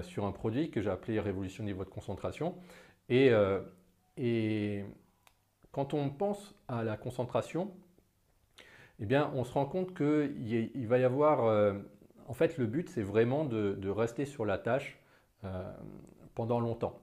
sur 0.02 0.24
un 0.24 0.32
produit 0.32 0.70
que 0.70 0.80
j'ai 0.80 0.90
appelé 0.90 1.20
Révolutionner 1.20 1.72
votre 1.72 1.90
concentration. 1.90 2.56
Et, 3.08 3.30
euh, 3.30 3.60
et 4.16 4.84
quand 5.72 5.94
on 5.94 6.10
pense 6.10 6.54
à 6.68 6.82
la 6.82 6.96
concentration, 6.96 7.72
eh 9.00 9.06
bien, 9.06 9.30
on 9.34 9.44
se 9.44 9.52
rend 9.52 9.66
compte 9.66 9.94
qu'il 9.94 10.86
va 10.86 10.98
y 10.98 11.04
avoir... 11.04 11.44
Euh, 11.44 11.74
en 12.28 12.34
fait, 12.34 12.58
le 12.58 12.66
but, 12.66 12.88
c'est 12.88 13.02
vraiment 13.02 13.44
de, 13.44 13.88
rester 13.88 14.24
sur 14.24 14.44
la 14.44 14.58
tâche 14.58 14.98
euh, 15.44 15.62
pendant 16.34 16.60
longtemps. 16.60 16.98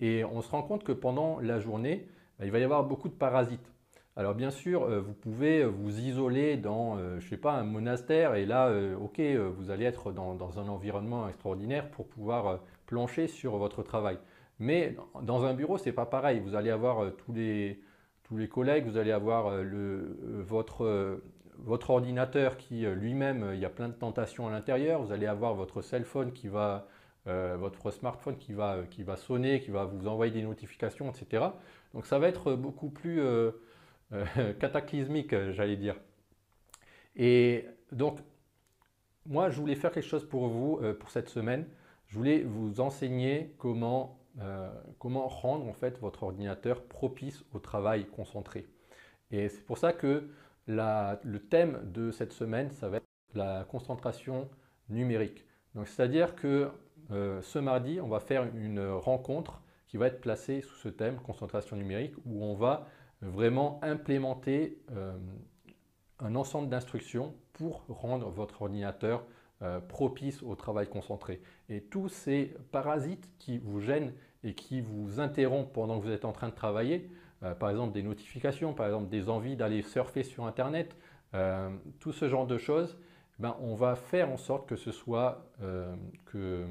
Et 0.00 0.24
on 0.24 0.42
se 0.42 0.50
rend 0.50 0.62
compte 0.62 0.84
que 0.84 0.92
pendant 0.92 1.40
la 1.40 1.58
journée, 1.58 2.06
bah, 2.38 2.46
il 2.46 2.52
va 2.52 2.58
y 2.58 2.62
avoir 2.62 2.84
beaucoup 2.84 3.08
de 3.08 3.14
parasites. 3.14 3.72
Alors 4.16 4.34
bien 4.34 4.50
sûr, 4.50 4.82
euh, 4.82 5.00
vous 5.00 5.12
pouvez 5.12 5.64
vous 5.64 5.98
isoler 5.98 6.56
dans, 6.56 6.98
je 7.18 7.28
sais 7.28 7.36
pas, 7.36 7.52
un 7.52 7.64
monastère 7.64 8.34
et 8.34 8.44
là, 8.44 8.72
ok, 9.00 9.20
vous 9.20 9.70
allez 9.70 9.84
être 9.84 10.12
dans, 10.12 10.34
dans, 10.34 10.58
un 10.58 10.68
environnement 10.68 11.28
extraordinaire 11.28 11.90
pour 11.90 12.06
pouvoir 12.06 12.60
plancher 12.86 13.28
sur 13.28 13.56
votre 13.56 13.82
travail. 13.82 14.18
Mais 14.58 14.94
dans 15.22 15.44
un 15.44 15.54
bureau, 15.54 15.78
c'est 15.78 15.92
pas 15.92 16.06
pareil. 16.06 16.40
Vous 16.40 16.54
allez 16.54 16.70
avoir 16.70 17.14
tous 17.16 17.32
les, 17.32 17.80
tous 18.30 18.36
les 18.36 18.48
collègues, 18.48 18.86
vous 18.86 18.96
allez 18.96 19.10
avoir 19.10 19.48
euh, 19.48 19.64
le, 19.64 20.16
euh, 20.22 20.42
votre, 20.46 20.84
euh, 20.84 21.16
votre 21.58 21.90
ordinateur 21.90 22.56
qui 22.56 22.86
lui-même, 22.86 23.50
il 23.54 23.58
y 23.58 23.64
a 23.64 23.70
plein 23.70 23.88
de 23.88 23.92
tentations 23.92 24.46
à 24.46 24.52
l'intérieur, 24.52 25.02
vous 25.02 25.10
allez 25.10 25.26
avoir 25.26 25.54
votre 25.54 25.82
cell 25.82 26.04
phone 26.04 26.32
qui 26.32 26.46
va, 26.48 26.86
votre 27.26 27.90
smartphone 27.90 28.38
qui 28.38 28.54
va, 28.54 28.78
qui 28.88 29.02
va 29.02 29.16
sonner, 29.16 29.60
qui 29.60 29.70
va 29.70 29.84
vous 29.84 30.08
envoyer 30.08 30.32
des 30.32 30.42
notifications, 30.42 31.10
etc. 31.10 31.44
Donc 31.92 32.06
ça 32.06 32.18
va 32.18 32.28
être 32.28 32.54
beaucoup 32.54 32.88
plus 32.88 33.20
cataclysmique, 34.58 35.34
j'allais 35.50 35.76
dire. 35.76 35.96
Et 37.14 37.66
donc, 37.92 38.20
moi, 39.26 39.50
je 39.50 39.60
voulais 39.60 39.74
faire 39.74 39.92
quelque 39.92 40.08
chose 40.08 40.26
pour 40.26 40.48
vous 40.48 40.80
pour 40.98 41.10
cette 41.10 41.28
semaine. 41.28 41.66
Je 42.06 42.16
voulais 42.16 42.42
vous 42.42 42.80
enseigner 42.80 43.54
comment 43.58 44.19
euh, 44.40 44.70
comment 44.98 45.26
rendre 45.28 45.66
en 45.66 45.72
fait 45.72 45.98
votre 45.98 46.22
ordinateur 46.22 46.82
propice 46.84 47.44
au 47.52 47.58
travail 47.58 48.06
concentré. 48.06 48.66
Et 49.30 49.48
c'est 49.48 49.64
pour 49.64 49.78
ça 49.78 49.92
que 49.92 50.28
le 50.66 51.38
thème 51.38 51.80
de 51.92 52.10
cette 52.10 52.32
semaine, 52.32 52.70
ça 52.70 52.88
va 52.88 52.98
être 52.98 53.06
la 53.34 53.64
concentration 53.64 54.48
numérique. 54.88 55.44
Donc 55.74 55.88
c'est-à-dire 55.88 56.34
que 56.36 56.70
euh, 57.10 57.42
ce 57.42 57.58
mardi, 57.58 58.00
on 58.00 58.08
va 58.08 58.20
faire 58.20 58.44
une 58.54 58.88
rencontre 58.88 59.62
qui 59.88 59.96
va 59.96 60.06
être 60.06 60.20
placée 60.20 60.60
sous 60.60 60.76
ce 60.76 60.88
thème 60.88 61.16
concentration 61.16 61.76
numérique 61.76 62.14
où 62.24 62.44
on 62.44 62.54
va 62.54 62.86
vraiment 63.22 63.80
implémenter 63.82 64.80
euh, 64.92 65.16
un 66.20 66.34
ensemble 66.36 66.68
d'instructions 66.68 67.34
pour 67.52 67.84
rendre 67.88 68.30
votre 68.30 68.62
ordinateur 68.62 69.24
euh, 69.62 69.78
propice 69.78 70.42
au 70.42 70.54
travail 70.54 70.88
concentré. 70.88 71.42
Et 71.68 71.82
tous 71.82 72.08
ces 72.08 72.54
parasites 72.72 73.28
qui 73.38 73.58
vous 73.58 73.78
gênent 73.78 74.14
et 74.42 74.54
qui 74.54 74.80
vous 74.80 75.20
interrompent 75.20 75.74
pendant 75.74 76.00
que 76.00 76.06
vous 76.06 76.12
êtes 76.12 76.24
en 76.24 76.32
train 76.32 76.48
de 76.48 76.54
travailler, 76.54 77.10
euh, 77.42 77.54
par 77.54 77.68
exemple 77.68 77.92
des 77.92 78.02
notifications, 78.02 78.72
par 78.72 78.86
exemple 78.86 79.10
des 79.10 79.28
envies 79.28 79.56
d'aller 79.56 79.82
surfer 79.82 80.22
sur 80.22 80.46
Internet, 80.46 80.96
euh, 81.34 81.68
tout 81.98 82.12
ce 82.12 82.26
genre 82.26 82.46
de 82.46 82.56
choses, 82.56 82.98
ben, 83.38 83.54
on 83.60 83.74
va 83.74 83.96
faire 83.96 84.30
en 84.30 84.38
sorte 84.38 84.66
que 84.66 84.76
ce 84.76 84.92
soit 84.92 85.44
que, 86.24 86.66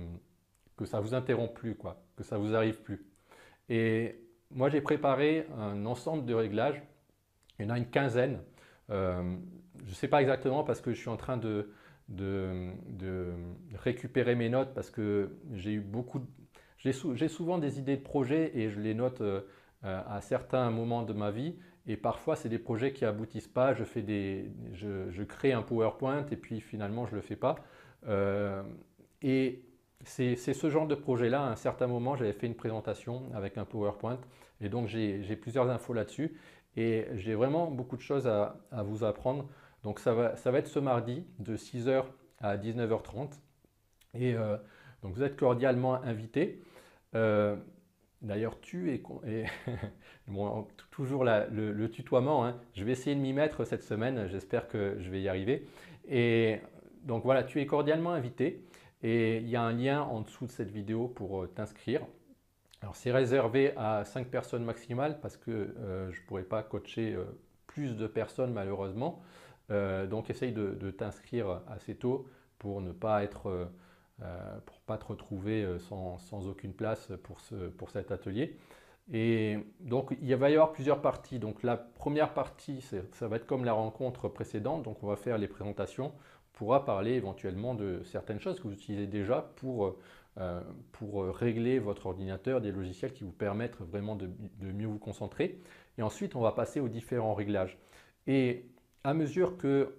que 0.75 0.85
ça 0.85 0.99
vous 0.99 1.13
interrompt 1.13 1.53
plus, 1.53 1.75
quoi, 1.75 2.01
que 2.15 2.23
ça 2.23 2.39
vous 2.39 2.55
arrive 2.55 2.81
plus. 2.81 3.05
Et 3.69 4.19
moi 4.49 4.69
j'ai 4.69 4.81
préparé 4.81 5.45
un 5.59 5.85
ensemble 5.85 6.25
de 6.25 6.33
réglages, 6.33 6.81
il 7.59 7.65
y 7.65 7.67
en 7.67 7.71
a 7.71 7.77
une 7.77 7.89
quinzaine. 7.91 8.39
je 8.89 8.95
ne 9.13 9.93
sais 9.93 10.07
pas 10.07 10.21
exactement 10.21 10.63
parce 10.63 10.81
que 10.81 10.91
je 10.91 10.99
suis 10.99 11.09
en 11.09 11.17
train 11.17 11.37
de, 11.37 11.69
de, 12.09 13.33
récupérer 13.75 14.35
mes 14.35 14.49
notes 14.49 14.73
parce 14.73 14.89
que 14.89 15.37
j'ai 15.53 15.73
eu 15.73 15.79
beaucoup, 15.79 16.21
j'ai 16.77 17.27
souvent 17.27 17.57
des 17.57 17.79
idées 17.79 17.97
de 17.97 18.01
projets 18.01 18.51
et 18.57 18.69
je 18.69 18.79
les 18.79 18.93
note 18.93 19.21
euh, 19.21 19.41
à 19.81 20.19
certains 20.21 20.69
moments 20.71 21.03
de 21.03 21.13
ma 21.13 21.31
vie. 21.31 21.55
Et 21.87 21.97
parfois, 21.97 22.35
c'est 22.35 22.49
des 22.49 22.59
projets 22.59 22.91
qui 22.93 23.05
aboutissent 23.05 23.47
pas. 23.47 23.73
Je, 23.73 23.83
fais 23.83 24.01
des, 24.01 24.51
je, 24.73 25.23
crée 25.23 25.53
un 25.53 25.61
PowerPoint 25.61 26.25
et 26.29 26.35
puis 26.35 26.61
finalement, 26.61 27.05
je 27.05 27.11
ne 27.11 27.15
le 27.15 27.21
fais 27.21 27.35
pas. 27.35 27.55
Euh, 28.07 28.61
et 29.21 29.63
c'est 30.03 30.35
ce 30.35 30.69
genre 30.69 30.87
de 30.87 30.95
projet-là. 30.95 31.41
À 31.41 31.49
un 31.49 31.55
certain 31.55 31.87
moment, 31.87 32.15
j'avais 32.15 32.33
fait 32.33 32.47
une 32.47 32.55
présentation 32.55 33.23
avec 33.33 33.57
un 33.57 33.65
PowerPoint. 33.65 34.19
Et 34.61 34.69
donc, 34.69 34.87
j'ai 34.87 35.35
plusieurs 35.35 35.69
infos 35.69 35.93
là-dessus. 35.93 36.37
Et 36.75 37.07
j'ai 37.15 37.33
vraiment 37.33 37.71
beaucoup 37.71 37.97
de 37.97 38.01
choses 38.01 38.27
à, 38.27 38.57
à 38.71 38.83
vous 38.83 39.03
apprendre. 39.03 39.49
Donc 39.83 39.99
ça 39.99 40.13
va, 40.13 40.35
ça 40.35 40.51
va 40.51 40.59
être 40.59 40.67
ce 40.67 40.79
mardi 40.79 41.25
de 41.39 41.55
6h 41.55 42.03
à 42.41 42.57
19h30. 42.57 43.31
Et 44.13 44.33
euh, 44.33 44.57
donc 45.03 45.13
vous 45.13 45.23
êtes 45.23 45.37
cordialement 45.37 45.95
invité. 46.03 46.61
Euh, 47.15 47.55
d'ailleurs, 48.21 48.59
tu 48.59 48.93
es, 48.93 49.01
toujours 50.91 51.23
le, 51.23 51.87
tutoiement. 51.87 52.45
Hein. 52.45 52.59
Je 52.73 52.83
vais 52.83 52.91
essayer 52.91 53.15
de 53.15 53.21
m'y 53.21 53.33
mettre 53.33 53.65
cette 53.65 53.83
semaine. 53.83 54.27
J'espère 54.27 54.67
que 54.67 54.97
je 54.99 55.09
vais 55.09 55.21
y 55.21 55.29
arriver. 55.29 55.65
Et 56.07 56.59
donc 57.03 57.23
voilà, 57.23 57.43
tu 57.43 57.61
es 57.61 57.65
cordialement 57.65 58.11
invité. 58.11 58.65
Et 59.01 59.37
il 59.37 59.47
y 59.47 59.55
a 59.55 59.61
un 59.61 59.71
lien 59.71 60.01
en 60.01 60.21
dessous 60.21 60.45
de 60.45 60.51
cette 60.51 60.71
vidéo 60.71 61.07
pour 61.07 61.43
euh, 61.43 61.47
t'inscrire. 61.47 62.01
Alors 62.81 62.95
c'est 62.95 63.11
réservé 63.11 63.73
à 63.77 64.03
5 64.05 64.27
personnes 64.27 64.63
maximales 64.63 65.19
parce 65.19 65.35
que 65.35 65.75
je 66.11 66.17
ne 66.17 66.25
pourrais 66.27 66.43
pas 66.43 66.63
coacher 66.63 67.17
plus 67.67 67.97
de 67.97 68.07
personnes 68.07 68.53
malheureusement. 68.53 69.21
Euh, 69.71 70.07
donc 70.07 70.29
essaye 70.29 70.51
de, 70.51 70.91
t'inscrire 70.91 71.61
assez 71.67 71.95
tôt 71.95 72.27
pour 72.57 72.81
ne 72.81 72.91
pas 72.91 73.23
être 73.23 73.49
euh, 73.49 73.65
euh, 74.21 74.59
pour 74.65 74.79
pas 74.81 74.97
te 74.97 75.05
retrouver 75.05 75.65
sans, 75.79 76.47
aucune 76.47 76.73
place 76.73 77.11
pour, 77.23 77.39
ce, 77.39 77.55
pour 77.55 77.89
cet 77.89 78.11
atelier. 78.11 78.57
Et 79.11 79.57
donc 79.79 80.15
il 80.21 80.35
va 80.35 80.49
y 80.49 80.53
avoir 80.53 80.71
plusieurs 80.71 81.01
parties. 81.01 81.39
Donc 81.39 81.63
la 81.63 81.77
première 81.77 82.33
partie, 82.33 82.81
ça 83.13 83.27
va 83.27 83.37
être 83.37 83.45
comme 83.45 83.65
la 83.65 83.73
rencontre 83.73 84.27
précédente. 84.27 84.83
Donc 84.83 85.03
on 85.03 85.07
va 85.07 85.15
faire 85.15 85.37
les 85.37 85.47
présentations. 85.47 86.07
On 86.07 86.57
pourra 86.57 86.83
parler 86.83 87.13
éventuellement 87.13 87.75
de 87.75 88.01
certaines 88.03 88.39
choses 88.39 88.59
que 88.59 88.67
vous 88.67 88.73
utilisez 88.73 89.07
déjà 89.07 89.53
pour, 89.55 89.95
pour 90.91 91.25
régler 91.27 91.79
votre 91.79 92.07
ordinateur, 92.07 92.59
des 92.59 92.73
logiciels 92.73 93.13
qui 93.13 93.23
vous 93.23 93.31
permettent 93.31 93.79
vraiment 93.79 94.15
de, 94.15 94.29
de, 94.59 94.71
mieux 94.73 94.87
vous 94.87 94.99
concentrer. 94.99 95.61
Et 95.97 96.01
ensuite, 96.01 96.35
on 96.35 96.41
va 96.41 96.51
passer 96.51 96.81
aux 96.81 96.89
différents 96.89 97.33
réglages. 97.33 97.77
Et 98.27 98.65
à 99.03 99.13
mesure 99.13 99.57
que 99.57 99.95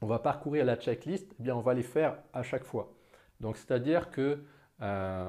on 0.00 0.06
va 0.06 0.18
parcourir 0.18 0.64
la 0.64 0.76
checklist, 0.76 1.34
eh 1.38 1.42
bien 1.42 1.56
on 1.56 1.60
va 1.60 1.74
les 1.74 1.82
faire 1.82 2.18
à 2.32 2.42
chaque 2.42 2.64
fois. 2.64 2.92
Donc 3.40 3.56
c'est-à-dire 3.56 4.10
que 4.10 4.44
euh, 4.80 5.28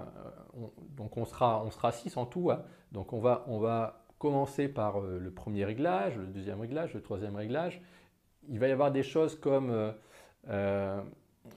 on, 0.53 0.71
donc 0.95 1.17
on 1.17 1.25
sera, 1.25 1.63
on 1.63 1.71
sera 1.71 1.91
6 1.91 2.17
en 2.17 2.25
tout. 2.25 2.51
Hein. 2.51 2.63
Donc 2.91 3.13
on 3.13 3.19
va, 3.19 3.45
on 3.47 3.59
va 3.59 4.05
commencer 4.19 4.67
par 4.67 5.01
euh, 5.01 5.19
le 5.19 5.31
premier 5.31 5.65
réglage, 5.65 6.17
le 6.17 6.27
deuxième 6.27 6.61
réglage, 6.61 6.93
le 6.93 7.01
troisième 7.01 7.35
réglage. 7.35 7.81
Il 8.47 8.59
va 8.59 8.67
y 8.67 8.71
avoir 8.71 8.91
des 8.91 9.03
choses 9.03 9.39
comme 9.39 9.93
euh, 10.49 11.01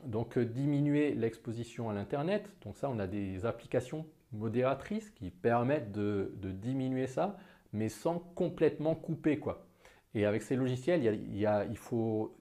donc 0.05 0.39
diminuer 0.39 1.15
l'exposition 1.15 1.91
à 1.91 1.95
l'Internet. 1.95 2.49
Donc 2.65 2.77
ça, 2.77 2.89
on 2.89 2.99
a 2.99 3.07
des 3.07 3.45
applications 3.47 4.07
modératrices 4.33 5.11
qui 5.11 5.31
permettent 5.31 5.93
de, 5.93 6.33
de 6.37 6.51
diminuer 6.51 7.07
ça, 7.07 7.37
mais 7.73 7.89
sans 7.89 8.19
complètement 8.19 8.95
couper. 8.95 9.39
quoi. 9.39 9.67
Et 10.15 10.27
avec 10.27 10.43
ces 10.43 10.57
logiciels, 10.57 11.03
il, 11.33 11.77
faut, 11.77 12.35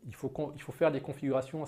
faire 0.71 0.91
des 0.91 0.99
configurations 0.99 1.63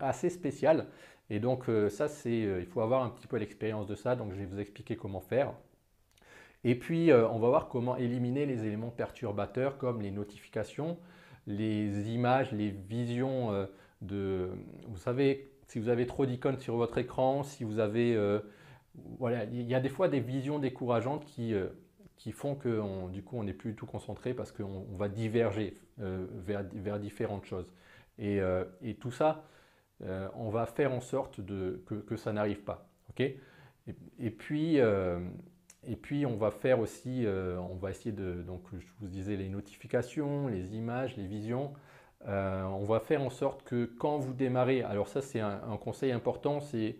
assez, 0.00 0.30
spéciales. 0.30 0.86
Et 1.28 1.38
donc 1.38 1.68
euh, 1.68 1.90
ça, 1.90 2.08
c'est, 2.08 2.44
euh, 2.44 2.60
il 2.60 2.66
faut 2.66 2.80
avoir 2.80 3.04
un 3.04 3.10
petit 3.10 3.26
peu 3.26 3.36
l'expérience 3.36 3.86
de 3.86 3.94
ça. 3.94 4.16
Donc 4.16 4.32
je 4.32 4.38
vais 4.38 4.46
vous 4.46 4.58
expliquer 4.58 4.96
comment 4.96 5.20
faire. 5.20 5.52
Et 6.64 6.76
puis, 6.78 7.10
euh, 7.10 7.28
on 7.28 7.38
va 7.38 7.48
voir 7.48 7.68
comment 7.68 7.96
éliminer 7.96 8.46
les 8.46 8.64
éléments 8.64 8.90
perturbateurs 8.90 9.76
comme 9.76 10.00
les 10.00 10.10
notifications, 10.10 10.98
les 11.46 12.10
images, 12.10 12.52
les 12.52 12.70
visions 12.70 13.66
de... 14.00 14.50
Vous 14.86 14.98
savez, 14.98 15.50
si 15.66 15.78
vous 15.78 15.88
avez 15.88 16.06
trop 16.06 16.24
d'icônes 16.24 16.58
sur 16.58 16.76
votre 16.76 16.98
écran, 16.98 17.42
si 17.42 17.64
vous 17.64 17.80
avez... 17.80 18.16
voilà, 19.18 19.44
il 19.44 19.62
y 19.62 19.74
a 19.74 19.80
des 19.80 19.88
fois 19.88 20.08
des 20.08 20.20
visions 20.20 20.60
décourageantes 20.60 21.24
qui 21.24 21.52
qui 22.22 22.30
font 22.30 22.54
que 22.54 23.08
du 23.08 23.24
coup 23.24 23.36
on 23.36 23.42
n'est 23.42 23.52
plus 23.52 23.74
tout 23.74 23.84
concentré 23.84 24.32
parce 24.32 24.52
qu'on 24.52 24.86
va 24.92 25.08
diverger 25.08 25.76
euh, 26.00 26.24
vers, 26.32 26.62
vers, 26.72 27.00
différentes 27.00 27.44
choses. 27.46 27.66
Et, 28.16 28.40
euh, 28.40 28.64
et 28.80 28.94
tout 28.94 29.10
ça, 29.10 29.44
euh, 30.04 30.28
on 30.36 30.48
va 30.48 30.66
faire 30.66 30.92
en 30.92 31.00
sorte 31.00 31.40
de, 31.40 31.82
que, 31.84 31.96
que 31.96 32.16
ça 32.16 32.32
n'arrive 32.32 32.62
pas. 32.62 32.88
ok? 33.10 33.28
Et, 34.20 34.30
puis, 34.30 34.76
et 34.76 35.96
puis 36.00 36.24
on 36.24 36.36
va 36.36 36.52
faire 36.52 36.78
aussi, 36.78 37.26
on 37.26 37.74
va 37.74 37.90
essayer 37.90 38.12
de, 38.12 38.40
donc 38.42 38.62
je 38.72 38.86
vous 39.00 39.08
disais 39.08 39.34
les 39.34 39.48
notifications, 39.48 40.46
les 40.46 40.76
images, 40.76 41.16
les 41.16 41.26
visions. 41.26 41.72
on 42.24 42.84
va 42.84 43.00
faire 43.00 43.20
en 43.22 43.30
sorte 43.30 43.64
que 43.64 43.86
quand 43.98 44.18
vous 44.18 44.34
démarrez, 44.34 44.84
alors 44.84 45.08
ça 45.08 45.20
c'est 45.20 45.40
un, 45.40 45.76
conseil 45.80 46.12
important, 46.12 46.60
c'est 46.60 46.96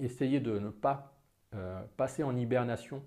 essayer 0.00 0.40
de 0.40 0.58
ne 0.58 0.70
pas 0.70 1.14
passer 1.96 2.24
en 2.24 2.36
hibernation 2.36 3.00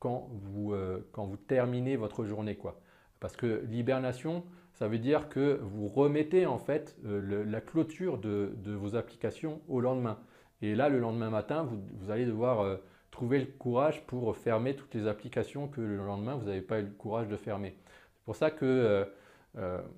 quand 0.00 0.28
vous, 0.32 0.72
euh, 0.72 1.06
quand 1.12 1.26
vous 1.26 1.36
terminez 1.36 1.96
votre 1.96 2.24
journée. 2.24 2.56
Quoi. 2.56 2.80
Parce 3.20 3.36
que 3.36 3.64
l'hibernation, 3.68 4.44
ça 4.72 4.88
veut 4.88 4.98
dire 4.98 5.28
que 5.28 5.60
vous 5.62 5.86
remettez 5.86 6.46
en 6.46 6.58
fait 6.58 6.96
euh, 7.04 7.44
la 7.44 7.60
clôture 7.60 8.18
de, 8.18 8.54
de, 8.56 8.72
vos 8.72 8.96
applications 8.96 9.60
au 9.68 9.80
lendemain. 9.80 10.18
Et 10.62 10.74
là, 10.74 10.88
le 10.88 10.98
lendemain 10.98 11.30
matin, 11.30 11.62
vous, 11.62 11.80
vous 11.92 12.10
allez 12.10 12.26
devoir 12.26 12.60
euh, 12.60 12.76
trouver 13.10 13.38
le 13.38 13.46
courage 13.46 14.04
pour 14.06 14.36
fermer 14.36 14.74
toutes 14.74 14.94
les 14.94 15.06
applications 15.06 15.68
que 15.68 15.80
le 15.80 15.98
lendemain, 15.98 16.34
vous 16.34 16.46
n'avez 16.46 16.62
pas 16.62 16.80
eu 16.80 16.84
le 16.84 16.90
courage 16.90 17.28
de 17.28 17.36
fermer. 17.36 17.76
C'est 18.16 18.24
pour 18.24 18.36
ça 18.36 18.50
que, 18.50 19.06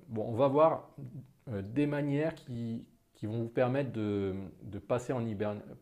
bon, 0.07 0.25
on 0.27 0.33
va 0.33 0.47
voir 0.47 0.89
des 1.47 1.85
manières 1.85 2.33
qui, 2.33 2.87
qui 3.13 3.27
vont 3.27 3.43
vous 3.43 3.49
permettre 3.49 3.91
de, 3.91 4.33
de 4.63 4.79
passer, 4.79 5.13
en 5.13 5.23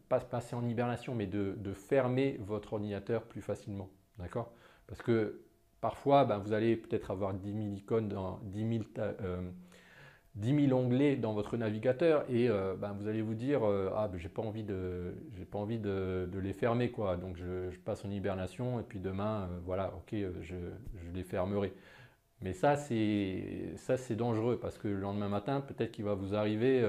pas 0.10 0.20
passer 0.20 0.56
en 0.56 0.68
hibernation, 0.68 1.16
mais 1.16 1.26
de, 1.26 1.56
de 1.58 1.74
fermer 1.74 2.38
votre 2.42 2.74
ordinateur 2.74 3.24
plus 3.24 3.42
facilement. 3.42 3.90
D'accord? 4.22 4.54
Parce 4.88 5.02
que 5.02 5.42
parfois, 5.82 6.26
ben, 6.26 6.38
vous 6.38 6.54
allez 6.54 6.76
peut-être 6.76 7.12
avoir 7.12 7.34
10 7.34 7.54
000 7.54 7.76
icônes, 7.76 8.08
dans, 8.08 8.40
10, 8.44 8.86
000, 10.68 10.80
onglets 10.80 11.16
dans 11.18 11.34
votre 11.34 11.58
navigateur 11.58 12.24
et 12.30 12.50
euh, 12.50 12.76
ben, 12.76 12.94
vous 12.94 13.08
allez 13.08 13.22
vous 13.22 13.34
dire 13.34 13.64
euh, 13.64 13.92
Ah, 13.96 14.08
ben, 14.08 14.18
j'ai 14.18 14.30
pas 14.30 14.42
envie, 14.42 14.64
de, 14.64 15.14
pas 15.52 15.60
envie 15.60 15.80
de, 15.80 16.30
les 16.42 16.54
fermer. 16.54 16.92
Quoi. 16.92 17.18
Donc 17.18 17.36
je, 17.38 17.76
passe 17.80 18.06
en 18.06 18.12
hibernation 18.12 18.80
et 18.80 18.84
puis 18.84 19.00
demain, 19.00 19.50
euh, 19.52 19.60
voilà, 19.66 19.94
ok, 19.96 20.16
je, 20.42 20.56
les 21.14 21.24
fermerai. 21.24 21.74
Mais 22.42 22.54
ça, 22.54 22.76
c'est 22.76 24.16
dangereux 24.16 24.60
parce 24.60 24.78
que 24.78 24.88
le 24.88 25.00
lendemain 25.00 25.30
matin, 25.30 25.62
peut-être 25.62 25.92
qu'il 25.92 26.06
va 26.06 26.16
vous 26.16 26.34
arriver 26.34 26.84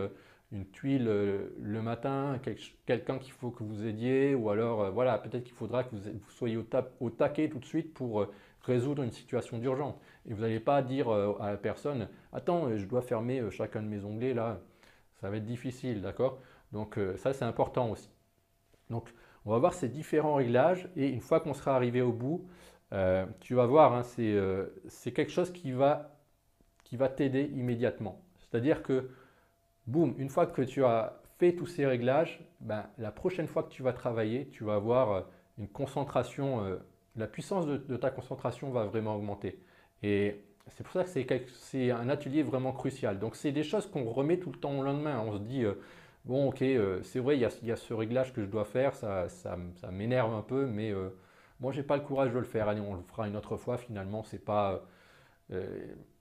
une 0.52 0.66
tuile 0.66 1.08
euh, 1.08 1.48
le 1.60 1.80
matin, 1.80 2.38
quelqu'un 2.86 3.18
qu'il 3.18 3.32
faut 3.32 3.50
que 3.50 3.64
vous 3.64 3.86
aidiez, 3.86 4.34
ou 4.34 4.50
alors 4.50 4.82
euh, 4.82 4.90
voilà, 4.90 5.18
peut-être 5.18 5.44
qu'il 5.44 5.54
faudra 5.54 5.82
que 5.82 5.96
vous, 5.96 6.30
soyez 6.30 6.58
au, 6.58 7.10
taquet 7.10 7.48
tout 7.48 7.58
de 7.58 7.64
suite 7.64 7.94
pour 7.94 8.20
euh, 8.20 8.30
résoudre 8.60 9.02
une 9.02 9.10
situation 9.10 9.58
d'urgence. 9.58 9.96
Et 10.26 10.34
vous 10.34 10.42
n'allez 10.42 10.60
pas 10.60 10.82
dire 10.82 11.10
à 11.10 11.50
la 11.50 11.56
personne, 11.56 12.08
attends, 12.32 12.76
je 12.76 12.84
dois 12.84 13.02
fermer 13.02 13.42
chacun 13.50 13.82
de 13.82 13.88
mes 13.88 14.04
onglets 14.04 14.34
là, 14.34 14.60
ça 15.20 15.30
va 15.30 15.38
être 15.38 15.44
difficile, 15.44 16.00
d'accord? 16.02 16.38
Donc 16.70 16.96
ça 17.16 17.32
c'est 17.32 17.44
important 17.44 17.90
aussi. 17.90 18.08
Donc 18.88 19.12
on 19.44 19.50
va 19.50 19.58
voir 19.58 19.74
ces 19.74 19.88
différents 19.88 20.34
réglages 20.34 20.88
et 20.94 21.08
une 21.08 21.20
fois 21.20 21.40
qu'on 21.40 21.54
sera 21.54 21.74
arrivé 21.74 22.02
au 22.02 22.12
bout, 22.12 22.46
tu 23.40 23.54
vas 23.54 23.66
voir, 23.66 23.94
hein, 23.94 24.04
c'est 24.04 25.12
quelque 25.12 25.32
chose 25.32 25.50
qui 25.50 25.72
va, 25.72 26.20
qui 26.84 26.96
va 26.96 27.08
t'aider 27.08 27.50
immédiatement. 27.52 28.22
C'est-à-dire 28.38 28.84
que 28.84 29.10
boum, 29.86 30.14
une 30.18 30.28
fois 30.28 30.46
que 30.46 30.62
tu 30.62 30.84
as 30.84 31.20
fait 31.38 31.54
tous 31.54 31.66
ces 31.66 31.86
réglages, 31.86 32.40
ben, 32.60 32.84
la 32.98 33.10
prochaine 33.10 33.46
fois 33.46 33.62
que 33.62 33.70
tu 33.70 33.82
vas 33.82 33.92
travailler, 33.92 34.48
tu 34.48 34.64
vas 34.64 34.74
avoir 34.74 35.12
euh, 35.12 35.20
une 35.58 35.68
concentration, 35.68 36.64
euh, 36.64 36.76
la 37.16 37.26
puissance 37.26 37.66
de, 37.66 37.96
ta 37.96 38.10
concentration 38.10 38.70
va 38.70 38.84
vraiment 38.84 39.16
augmenter. 39.16 39.58
Et 40.02 40.40
c'est 40.68 40.84
pour 40.84 40.92
ça 40.92 41.04
que 41.04 41.44
c'est 41.48 41.90
un 41.90 42.08
atelier 42.08 42.42
vraiment 42.42 42.72
crucial. 42.72 43.18
Donc 43.18 43.36
c'est 43.36 43.52
des 43.52 43.64
choses 43.64 43.86
qu'on 43.86 44.04
remet 44.04 44.38
tout 44.38 44.52
le 44.52 44.58
temps 44.58 44.78
au 44.78 44.82
lendemain. 44.82 45.20
On 45.26 45.32
se 45.32 45.38
dit, 45.38 45.64
euh, 45.64 45.74
bon 46.24 46.48
ok, 46.48 46.64
c'est 47.02 47.18
vrai, 47.18 47.36
il 47.36 47.40
y, 47.40 47.72
a, 47.72 47.76
ce 47.76 47.94
réglage 47.94 48.32
que 48.32 48.42
je 48.42 48.46
dois 48.46 48.64
faire, 48.64 48.94
ça, 48.94 49.26
m'énerve 49.90 50.32
un 50.32 50.42
peu, 50.42 50.66
mais 50.66 50.92
moi 51.60 51.72
je 51.72 51.80
n'ai 51.80 51.86
pas 51.86 51.96
le 51.96 52.02
courage 52.02 52.32
de 52.32 52.38
le 52.38 52.44
faire. 52.44 52.68
Allez, 52.68 52.80
on 52.80 52.94
le 52.94 53.02
fera 53.02 53.28
une 53.28 53.36
autre 53.36 53.56
fois. 53.56 53.76
Finalement, 53.76 54.22
c'est 54.22 54.44
pas 54.44 54.82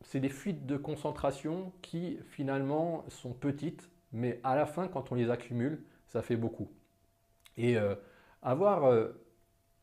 c'est 0.04 0.20
des 0.20 0.30
fuites 0.30 0.66
de 0.66 0.78
concentration 0.78 1.72
qui 1.82 2.20
finalement 2.30 3.06
sont 3.08 3.34
petites, 3.34 3.90
mais 4.12 4.40
à 4.44 4.56
la 4.56 4.66
fin, 4.66 4.88
quand 4.88 5.12
on 5.12 5.16
les 5.16 5.30
accumule, 5.30 5.84
ça 6.08 6.22
fait 6.22 6.36
beaucoup. 6.36 6.70
Et 7.58 7.78
euh, 7.78 7.96
avoir 8.42 8.86
euh, 8.86 9.10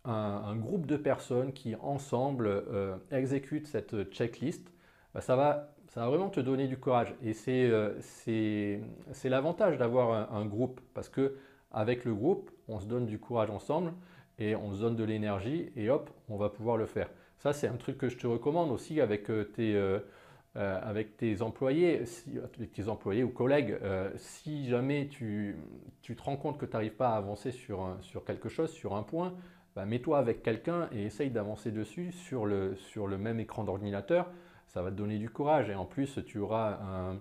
un, 0.04 0.56
groupe 0.56 0.87
de 0.87 0.96
personnes 0.96 1.52
qui 1.52 1.74
ensemble 1.76 2.64
exécutent 3.11 3.66
cette 3.66 4.11
checklist, 4.11 4.72
bah, 5.14 5.20
ça, 5.20 5.37
va, 5.37 5.74
ça 5.88 6.00
va 6.00 6.08
vraiment 6.08 6.30
te 6.30 6.40
donner 6.40 6.68
du 6.68 6.78
courage. 6.78 7.14
Et 7.22 7.32
c'est 7.32 8.80
l'avantage 9.24 9.78
d'avoir 9.78 10.32
un, 10.32 10.40
un, 10.40 10.46
groupe, 10.46 10.80
parce 10.94 11.08
que 11.08 11.37
avec 11.70 12.04
le 12.04 12.14
groupe, 12.14 12.50
on 12.68 12.80
se 12.80 12.87
donne 12.87 13.06
du 13.06 13.18
courage 13.18 13.50
ensemble 13.50 13.92
et 14.38 14.56
on 14.56 14.74
se 14.74 14.80
donne 14.80 14.96
de 14.96 15.04
l'énergie 15.04 15.70
et 15.76 15.90
hop, 15.90 16.11
on 16.28 16.37
va 16.37 16.48
pouvoir 16.48 16.76
le 16.76 16.87
faire. 16.87 17.11
Ça, 17.38 17.53
c'est 17.53 17.68
un 17.68 17.77
truc 17.77 17.98
que 17.98 18.09
je 18.09 18.16
te 18.16 18.27
recommande 18.27 18.70
aussi 18.70 19.01
avec 19.01 19.31
euh, 19.31 19.44
tes, 19.44 19.77
euh, 19.77 20.01
euh, 20.57 20.81
avec 20.83 21.16
tes 21.16 21.40
employés, 21.40 22.03
avec 22.57 22.72
tes 22.72 22.88
employés 22.88 23.22
ou 23.22 23.31
collègues. 23.31 23.79
si 24.16 24.68
jamais 24.68 25.07
tu, 25.09 25.57
tu, 26.03 26.16
te 26.16 26.22
rends 26.22 26.37
compte 26.37 26.59
que 26.59 26.66
tu 26.66 26.72
n'arrives 26.72 26.96
pas 26.96 27.11
à 27.11 27.16
avancer 27.16 27.53
sur, 27.53 27.96
sur 28.01 28.24
quelque 28.24 28.48
chose, 28.48 28.70
sur 28.70 28.96
un 28.96 29.05
point, 29.05 29.35
bah, 29.77 29.87
mets-toi 29.87 30.18
avec 30.18 30.42
quelqu'un 30.42 30.88
et 30.92 31.05
essaye 31.05 31.31
d'avancer 31.31 31.70
dessus 31.70 32.11
sur 32.11 32.44
le, 32.44 32.74
sur 32.74 33.07
le 33.07 33.18
même 33.18 33.38
écran 33.38 33.62
d'ordinateur. 33.62 34.29
Ça 34.66 34.83
va 34.83 34.90
te 34.90 34.96
donner 34.96 35.18
du 35.18 35.31
courage 35.31 35.70
et 35.70 35.74
en 35.77 35.85
plus, 35.85 36.18
tu 36.27 36.38
auras 36.38 36.81
un, 36.83 37.20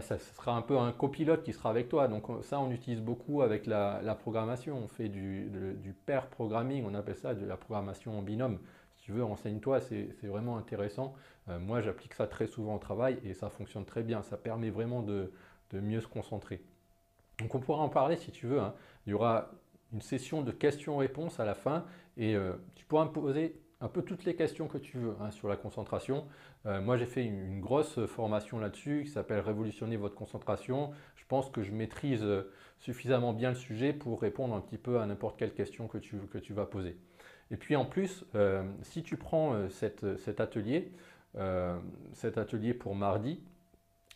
ça, 0.00 0.18
sera 0.18 0.54
un 0.54 0.62
peu 0.62 0.78
un 0.78 0.92
copilote 0.92 1.42
qui 1.42 1.52
sera 1.52 1.70
avec 1.70 1.88
toi. 1.88 2.08
Donc 2.08 2.26
ça, 2.42 2.60
on 2.60 2.70
utilise 2.70 3.00
beaucoup 3.00 3.42
avec 3.42 3.66
la, 3.66 4.00
la 4.02 4.14
programmation. 4.14 4.76
On 4.76 4.88
fait 4.88 5.08
du, 5.08 5.50
du, 5.82 5.92
pair 5.92 6.26
programming, 6.28 6.84
on 6.86 6.94
appelle 6.94 7.16
ça 7.16 7.34
de 7.34 7.46
la 7.46 7.56
programmation 7.56 8.18
en 8.18 8.22
binôme 8.22 8.58
tu 9.02 9.10
veux, 9.10 9.24
renseigne-toi, 9.24 9.80
c'est 9.80 10.26
vraiment 10.28 10.56
intéressant. 10.56 11.14
Euh, 11.48 11.58
moi, 11.58 11.80
j'applique 11.80 12.14
ça 12.14 12.28
très 12.28 12.46
souvent 12.46 12.76
au 12.76 12.78
travail 12.78 13.18
et 13.24 13.34
ça 13.34 13.50
fonctionne 13.50 13.84
très 13.84 14.04
bien. 14.04 14.22
Ça 14.22 14.36
permet 14.36 14.70
vraiment 14.70 15.02
de, 15.02 15.32
mieux 15.72 16.00
se 16.00 16.06
concentrer. 16.06 16.62
Donc, 17.40 17.52
on 17.56 17.58
pourra 17.58 17.82
en 17.82 17.88
parler 17.88 18.16
si 18.16 18.30
tu 18.30 18.46
veux. 18.46 18.60
Hein. 18.60 18.74
Il 19.06 19.10
y 19.10 19.14
aura 19.14 19.50
une 19.92 20.02
session 20.02 20.42
de 20.42 20.52
questions-réponses 20.52 21.40
à 21.40 21.44
la 21.44 21.56
fin 21.56 21.84
et 22.16 22.36
euh, 22.36 22.52
tu 22.76 22.84
pourras 22.84 23.06
me 23.06 23.10
poser 23.10 23.60
un 23.80 23.88
peu 23.88 24.02
toutes 24.02 24.24
les 24.24 24.36
questions 24.36 24.68
que 24.68 24.78
tu 24.78 24.98
veux 24.98 25.16
hein, 25.20 25.32
sur 25.32 25.48
la 25.48 25.56
concentration. 25.56 26.28
Euh, 26.66 26.80
moi, 26.80 26.96
j'ai 26.96 27.06
fait 27.06 27.24
une, 27.24 27.60
grosse 27.60 28.06
formation 28.06 28.60
là-dessus 28.60 29.02
qui 29.04 29.10
s'appelle 29.10 29.40
Révolutionner 29.40 29.96
votre 29.96 30.14
concentration. 30.14 30.92
Je 31.16 31.24
pense 31.26 31.50
que 31.50 31.64
je 31.64 31.72
maîtrise 31.72 32.24
suffisamment 32.78 33.32
bien 33.32 33.48
le 33.48 33.56
sujet 33.56 33.92
pour 33.92 34.20
répondre 34.20 34.54
un 34.54 34.60
petit 34.60 34.78
peu 34.78 35.00
à 35.00 35.06
n'importe 35.06 35.36
quelle 35.40 35.54
question 35.54 35.88
que 35.88 35.98
tu, 35.98 36.18
que 36.30 36.38
tu 36.38 36.52
vas 36.52 36.66
poser. 36.66 36.96
Et 37.50 37.56
puis 37.56 37.76
en 37.76 37.84
plus, 37.84 38.24
euh, 38.34 38.62
si 38.82 39.02
tu 39.02 39.16
prends 39.16 39.54
euh, 39.54 39.68
cet 39.68 40.40
atelier, 40.40 40.90
euh, 41.36 41.78
cet 42.14 42.38
atelier 42.38 42.72
pour 42.72 42.94
mardi, 42.94 43.40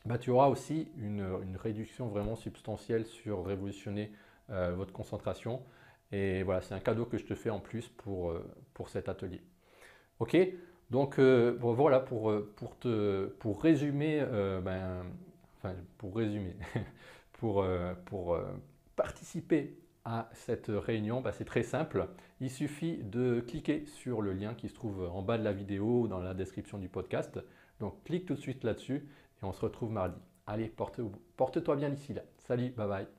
bah, 0.06 0.18
tu 0.18 0.30
auras 0.30 0.48
aussi 0.48 0.88
une, 0.96 1.22
réduction 1.56 2.06
vraiment 2.08 2.36
substantielle 2.36 3.06
sur 3.06 3.44
révolutionner 3.44 4.12
votre 4.48 4.92
concentration. 4.92 5.60
Et 6.12 6.44
voilà, 6.44 6.60
c'est 6.60 6.74
un 6.74 6.78
cadeau 6.78 7.04
que 7.04 7.18
je 7.18 7.24
te 7.24 7.34
fais 7.34 7.50
en 7.50 7.58
plus 7.58 7.88
pour, 7.88 8.32
pour 8.72 8.88
cet 8.88 9.08
atelier. 9.08 9.42
Ok? 10.20 10.36
Donc 10.90 11.18
voilà, 11.18 11.98
pour, 11.98 12.32
pour, 12.54 12.78
te, 12.78 13.26
pour 13.40 13.60
résumer, 13.60 14.24
ben, 14.62 15.02
enfin 15.56 15.74
pour 15.98 16.14
résumer, 16.14 16.54
pour, 17.32 17.66
pour 18.04 18.38
participer 18.94 19.76
à 20.04 20.30
cette 20.32 20.68
réunion, 20.68 21.20
ben, 21.20 21.32
c'est 21.32 21.44
très 21.44 21.64
simple. 21.64 22.06
Il 22.40 22.50
suffit 22.50 22.98
de 22.98 23.40
cliquer 23.40 23.86
sur 23.86 24.20
le 24.20 24.32
lien 24.32 24.54
qui 24.54 24.68
se 24.68 24.74
trouve 24.74 25.08
en 25.12 25.22
bas 25.22 25.38
de 25.38 25.44
la 25.44 25.52
vidéo 25.52 26.02
ou 26.02 26.08
dans 26.08 26.20
la 26.20 26.34
description 26.34 26.78
du 26.78 26.88
podcast. 26.88 27.40
Donc 27.80 28.02
clique 28.04 28.26
tout 28.26 28.34
de 28.34 28.40
suite 28.40 28.64
là-dessus 28.64 29.08
et 29.42 29.44
on 29.44 29.52
se 29.52 29.60
retrouve 29.60 29.90
mardi. 29.90 30.20
Allez, 30.46 30.72
porte-toi 31.36 31.76
bien 31.76 31.90
d'ici 31.90 32.14
là. 32.14 32.22
Salut, 32.38 32.70
bye 32.70 32.88
bye. 32.88 33.15